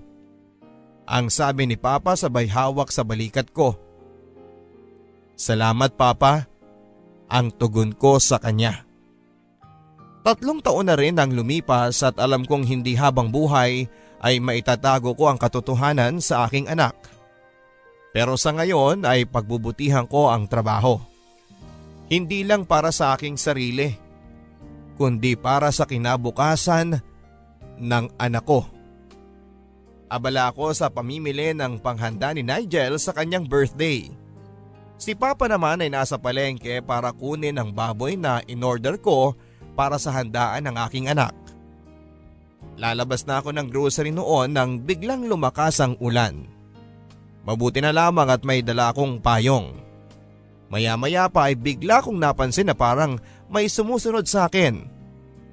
[1.04, 3.76] Ang sabi ni Papa sabay hawak sa balikat ko.
[5.36, 6.48] Salamat Papa,
[7.28, 8.91] ang tugon ko sa kanya.
[10.22, 13.90] Tatlong taon na rin ang lumipas at alam kong hindi habang buhay
[14.22, 16.94] ay maitatago ko ang katotohanan sa aking anak.
[18.14, 21.02] Pero sa ngayon ay pagbubutihan ko ang trabaho.
[22.06, 24.12] Hindi lang para sa aking sarili
[25.02, 27.02] kundi para sa kinabukasan
[27.82, 28.62] ng anak ko.
[30.06, 34.14] Abala ako sa pamimili ng panghanda ni Nigel sa kanyang birthday.
[35.02, 39.34] Si Papa naman ay nasa palengke para kunin ang baboy na in-order ko
[39.74, 41.36] para sa handaan ng aking anak.
[42.80, 46.50] Lalabas na ako ng grocery noon nang biglang lumakas ang ulan.
[47.46, 49.74] Mabuti na lamang at may dala akong payong.
[50.72, 53.20] Maya-maya pa ay bigla kong napansin na parang
[53.52, 54.88] may sumusunod sa akin.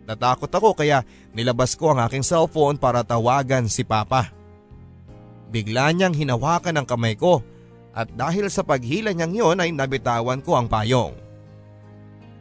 [0.06, 1.02] Natakot ako kaya
[1.34, 4.30] nilabas ko ang aking cellphone para tawagan si Papa.
[5.52, 7.44] Bigla niyang hinawakan ang kamay ko
[7.92, 11.27] at dahil sa paghila niyang yon ay nabitawan ko ang payong.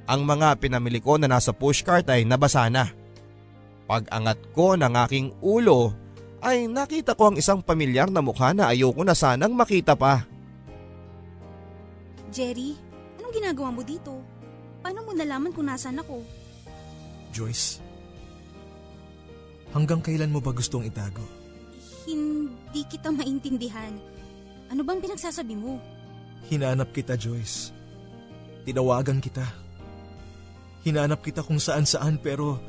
[0.07, 2.87] Ang mga pinamili ko na nasa pushcart ay nabasa na.
[3.87, 5.91] Pag angat ko ng aking ulo
[6.39, 10.23] ay nakita ko ang isang pamilyar na mukha na ayoko na sanang makita pa.
[12.31, 12.79] Jerry,
[13.19, 14.15] anong ginagawa mo dito?
[14.79, 16.23] Paano mo nalaman kung nasan ako?
[17.35, 17.83] Joyce,
[19.75, 21.23] hanggang kailan mo ba gustong itago?
[22.07, 23.91] Hindi kita maintindihan.
[24.71, 25.79] Ano bang pinagsasabi mo?
[26.47, 27.75] Hinanap kita, Joyce.
[28.63, 29.66] Tinawagan kita.
[30.85, 32.59] Hinanap kita kung saan-saan pero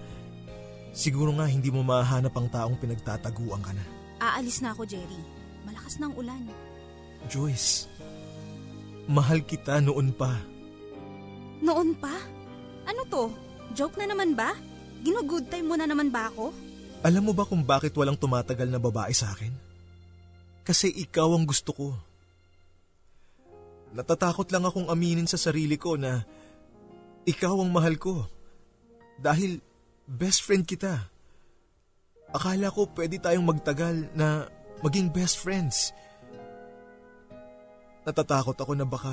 [0.94, 3.84] siguro nga hindi mo mahanap ang taong pinagtataguan ka na.
[4.18, 5.20] Aalis na ako, Jerry.
[5.62, 6.42] Malakas na ang ulan.
[7.26, 7.86] Joyce,
[9.10, 10.38] mahal kita noon pa.
[11.58, 12.14] Noon pa?
[12.86, 13.24] Ano to?
[13.74, 14.54] Joke na naman ba?
[15.02, 16.50] Gino-good time mo na naman ba ako?
[17.04, 19.54] Alam mo ba kung bakit walang tumatagal na babae sa akin?
[20.66, 21.88] Kasi ikaw ang gusto ko.
[23.94, 26.26] Natatakot lang akong aminin sa sarili ko na
[27.28, 28.24] ikaw ang mahal ko.
[29.20, 29.60] Dahil
[30.08, 31.12] best friend kita.
[32.32, 34.48] Akala ko pwede tayong magtagal na
[34.80, 35.92] maging best friends.
[38.08, 39.12] Natatakot ako na baka...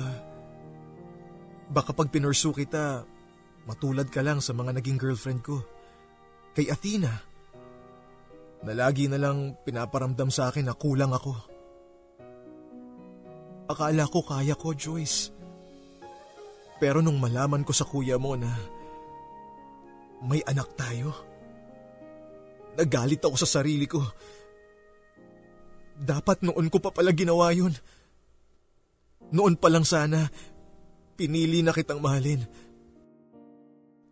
[1.66, 3.04] Baka pag pinursu kita,
[3.66, 5.58] Matulad ka lang sa mga naging girlfriend ko.
[6.54, 7.12] Kay Athena,
[8.62, 11.34] na lagi na lang pinaparamdam sa akin na kulang ako.
[13.66, 15.34] Akala ko kaya ko, Joyce.
[16.76, 18.52] Pero nung malaman ko sa kuya mo na
[20.24, 21.12] may anak tayo,
[22.76, 24.00] nagalit ako sa sarili ko.
[25.96, 27.72] Dapat noon ko pa pala ginawa yun.
[29.32, 30.28] Noon pa lang sana,
[31.16, 32.44] pinili na kitang mahalin.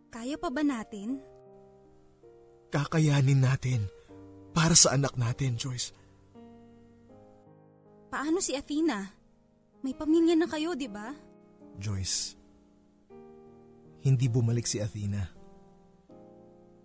[0.09, 1.21] Kaya pa ba natin?
[2.73, 3.85] Kakayanin natin
[4.55, 5.93] para sa anak natin, Joyce.
[8.09, 9.05] Paano si Athena?
[9.85, 11.13] May pamilya na kayo, di ba?
[11.77, 12.39] Joyce,
[14.05, 15.25] hindi bumalik si Athena.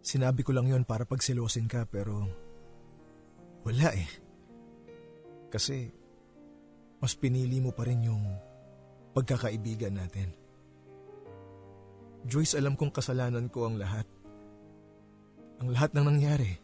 [0.00, 2.24] Sinabi ko lang yon para pagsilosin ka pero
[3.60, 4.08] wala eh.
[5.52, 5.92] Kasi
[7.00, 8.24] mas pinili mo pa rin yung
[9.12, 10.32] pagkakaibigan natin.
[12.24, 14.08] Joyce, alam kong kasalanan ko ang lahat.
[15.60, 16.56] Ang lahat ng nangyari.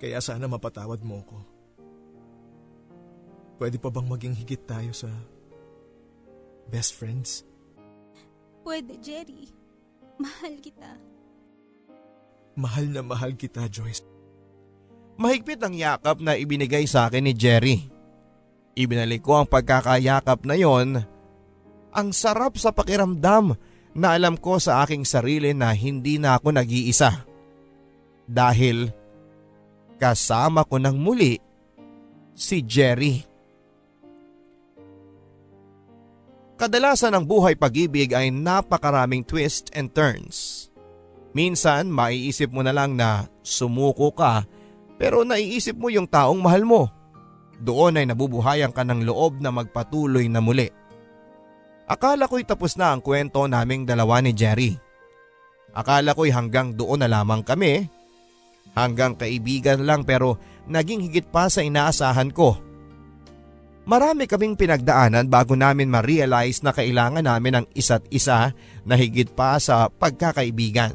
[0.00, 1.38] Kaya sana mapatawad mo ko.
[3.60, 5.12] Pwede pa bang maging higit tayo sa
[6.72, 7.51] Best friends?
[8.62, 9.50] Pwede, Jerry.
[10.22, 10.90] Mahal kita.
[12.54, 14.06] Mahal na mahal kita, Joyce.
[15.18, 17.76] Mahigpit ang yakap na ibinigay sa akin ni Jerry.
[18.72, 21.04] Ibinalik ko ang pagkakayakap na yon.
[21.92, 23.52] Ang sarap sa pakiramdam
[23.92, 27.28] na alam ko sa aking sarili na hindi na ako nag-iisa.
[28.24, 28.88] Dahil
[30.00, 31.36] kasama ko ng muli
[32.32, 33.31] si Jerry.
[36.62, 40.70] Kadalasan ang buhay pag-ibig ay napakaraming twist and turns.
[41.34, 44.46] Minsan maiisip mo na lang na sumuko ka
[44.94, 46.86] pero naiisip mo yung taong mahal mo.
[47.58, 50.70] Doon ay nabubuhayan ka ng loob na magpatuloy na muli.
[51.90, 54.78] Akala ko'y tapos na ang kwento naming dalawa ni Jerry.
[55.74, 57.90] Akala ko'y hanggang doon na lamang kami.
[58.78, 60.38] Hanggang kaibigan lang pero
[60.70, 62.54] naging higit pa sa inaasahan ko.
[63.82, 68.54] Marami kaming pinagdaanan bago namin ma-realize na kailangan namin ng isa't isa
[68.86, 70.94] na higit pa sa pagkakaibigan.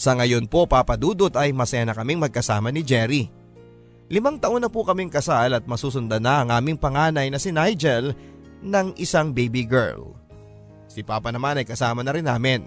[0.00, 3.28] Sa ngayon po papadudot ay masaya na kaming magkasama ni Jerry.
[4.08, 8.16] Limang taon na po kaming kasal at masusundan na ang aming panganay na si Nigel
[8.64, 10.16] ng isang baby girl.
[10.88, 12.64] Si Papa naman ay kasama na rin namin.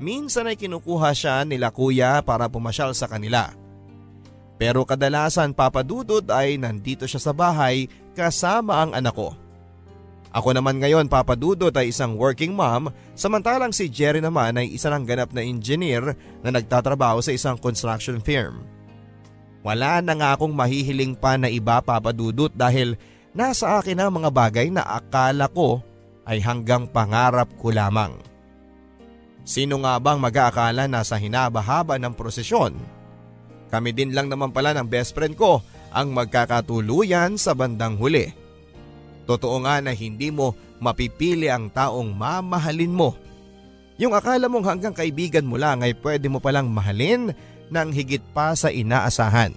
[0.00, 3.59] Minsan ay kinukuha siya nila kuya para pumasyal sa kanila.
[4.60, 9.32] Pero kadalasan papadudod ay nandito siya sa bahay kasama ang anak ko.
[10.36, 15.08] Ako naman ngayon papadudot ay isang working mom samantalang si Jerry naman ay isa ng
[15.08, 16.12] ganap na engineer
[16.44, 18.60] na nagtatrabaho sa isang construction firm.
[19.64, 23.00] Wala na nga akong mahihiling pa na iba papadudot dahil
[23.32, 25.80] nasa akin ang mga bagay na akala ko
[26.28, 28.12] ay hanggang pangarap ko lamang.
[29.42, 32.99] Sino nga bang mag-aakala na sa hinabahaba ng prosesyon?
[33.70, 35.62] Kami din lang naman pala ng best friend ko
[35.94, 38.34] ang magkakatuluyan sa bandang huli.
[39.30, 43.14] Totoo nga na hindi mo mapipili ang taong mamahalin mo.
[44.00, 47.30] Yung akala mong hanggang kaibigan mo lang ay pwede mo palang mahalin
[47.70, 49.54] ng higit pa sa inaasahan.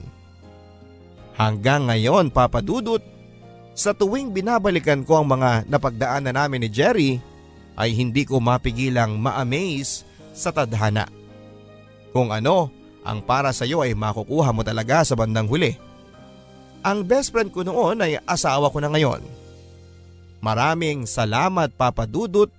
[1.34, 3.01] Hanggang ngayon papadudot,
[3.74, 7.11] sa tuwing binabalikan ko ang mga napagdaanan namin ni Jerry
[7.74, 11.09] ay hindi ko mapigilang ma-amaze sa tadhana.
[12.14, 12.70] Kung ano
[13.04, 15.76] ang para sa iyo ay makukuha mo talaga sa bandang huli.
[16.84, 19.24] Ang best friend ko noon ay asawa ko na ngayon.
[20.43, 22.51] Maraming salamat Papa Dudut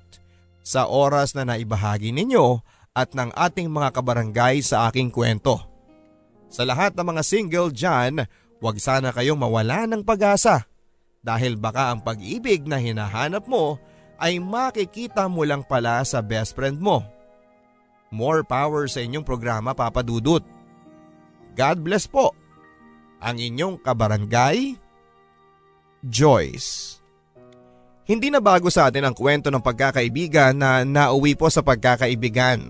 [0.65, 2.65] sa oras na naibahagi ninyo
[2.97, 5.61] at ng ating mga kabarangay sa aking kwento.
[6.49, 8.25] Sa lahat ng mga single dyan,
[8.65, 10.65] huwag sana kayong mawala ng pag-asa
[11.21, 13.77] dahil baka ang pag-ibig na hinahanap mo
[14.17, 17.05] ay makikita mo lang pala sa best friend mo.
[18.15, 20.47] More power sa inyong programa Papa Dudut.
[21.59, 22.31] God bless po.
[23.19, 24.79] Ang inyong kabarangay,
[26.07, 27.03] Joyce.
[28.07, 32.63] Hindi na bago sa atin ang kwento ng pagkakaibigan na nauwi po sa pagkakaibigan.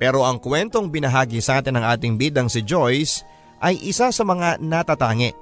[0.00, 3.26] Pero ang kwentong binahagi sa atin ng ating bidang si Joyce
[3.60, 5.36] ay isa sa mga natatangi.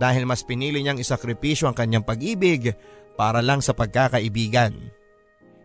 [0.00, 2.72] Dahil mas pinili niyang isakripisyo ang kanyang pag-ibig
[3.20, 4.72] para lang sa pagkakaibigan.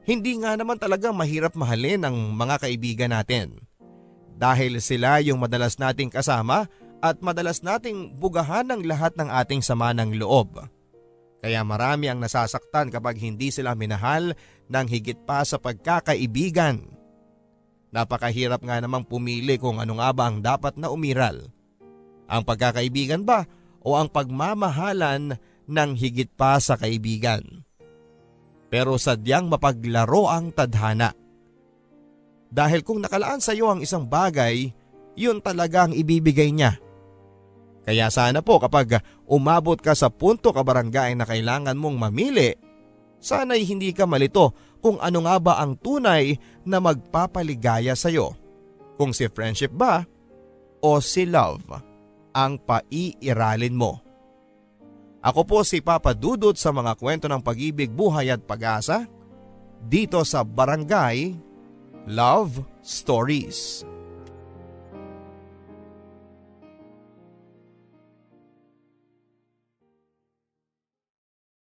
[0.01, 3.61] Hindi nga naman talaga mahirap mahalin ang mga kaibigan natin.
[4.33, 6.65] Dahil sila yung madalas nating kasama
[7.01, 10.57] at madalas nating bugahan ng lahat ng ating sama ng loob.
[11.41, 14.37] Kaya marami ang nasasaktan kapag hindi sila minahal
[14.69, 16.85] ng higit pa sa pagkakaibigan.
[17.89, 21.49] Napakahirap nga namang pumili kung ano nga ba ang dapat na umiral.
[22.29, 23.49] Ang pagkakaibigan ba
[23.81, 25.35] o ang pagmamahalan
[25.65, 27.65] ng higit pa sa kaibigan?
[28.71, 31.11] Pero sadyang mapaglaro ang tadhana.
[32.47, 34.71] Dahil kung nakalaan sa iyo ang isang bagay,
[35.19, 36.79] yun talaga ang ibibigay niya.
[37.83, 42.55] Kaya sana po kapag umabot ka sa punto ka barangay na kailangan mong mamili,
[43.19, 48.37] sana'y hindi ka malito kung ano nga ba ang tunay na magpapaligaya sa iyo.
[48.95, 50.05] Kung si friendship ba
[50.79, 51.65] o si love
[52.31, 54.10] ang paiiralin mo.
[55.21, 59.05] Ako po si Papa Dudut sa mga kwento ng pag-ibig, buhay at pag-asa
[59.85, 61.37] dito sa Barangay
[62.09, 63.85] Love Stories.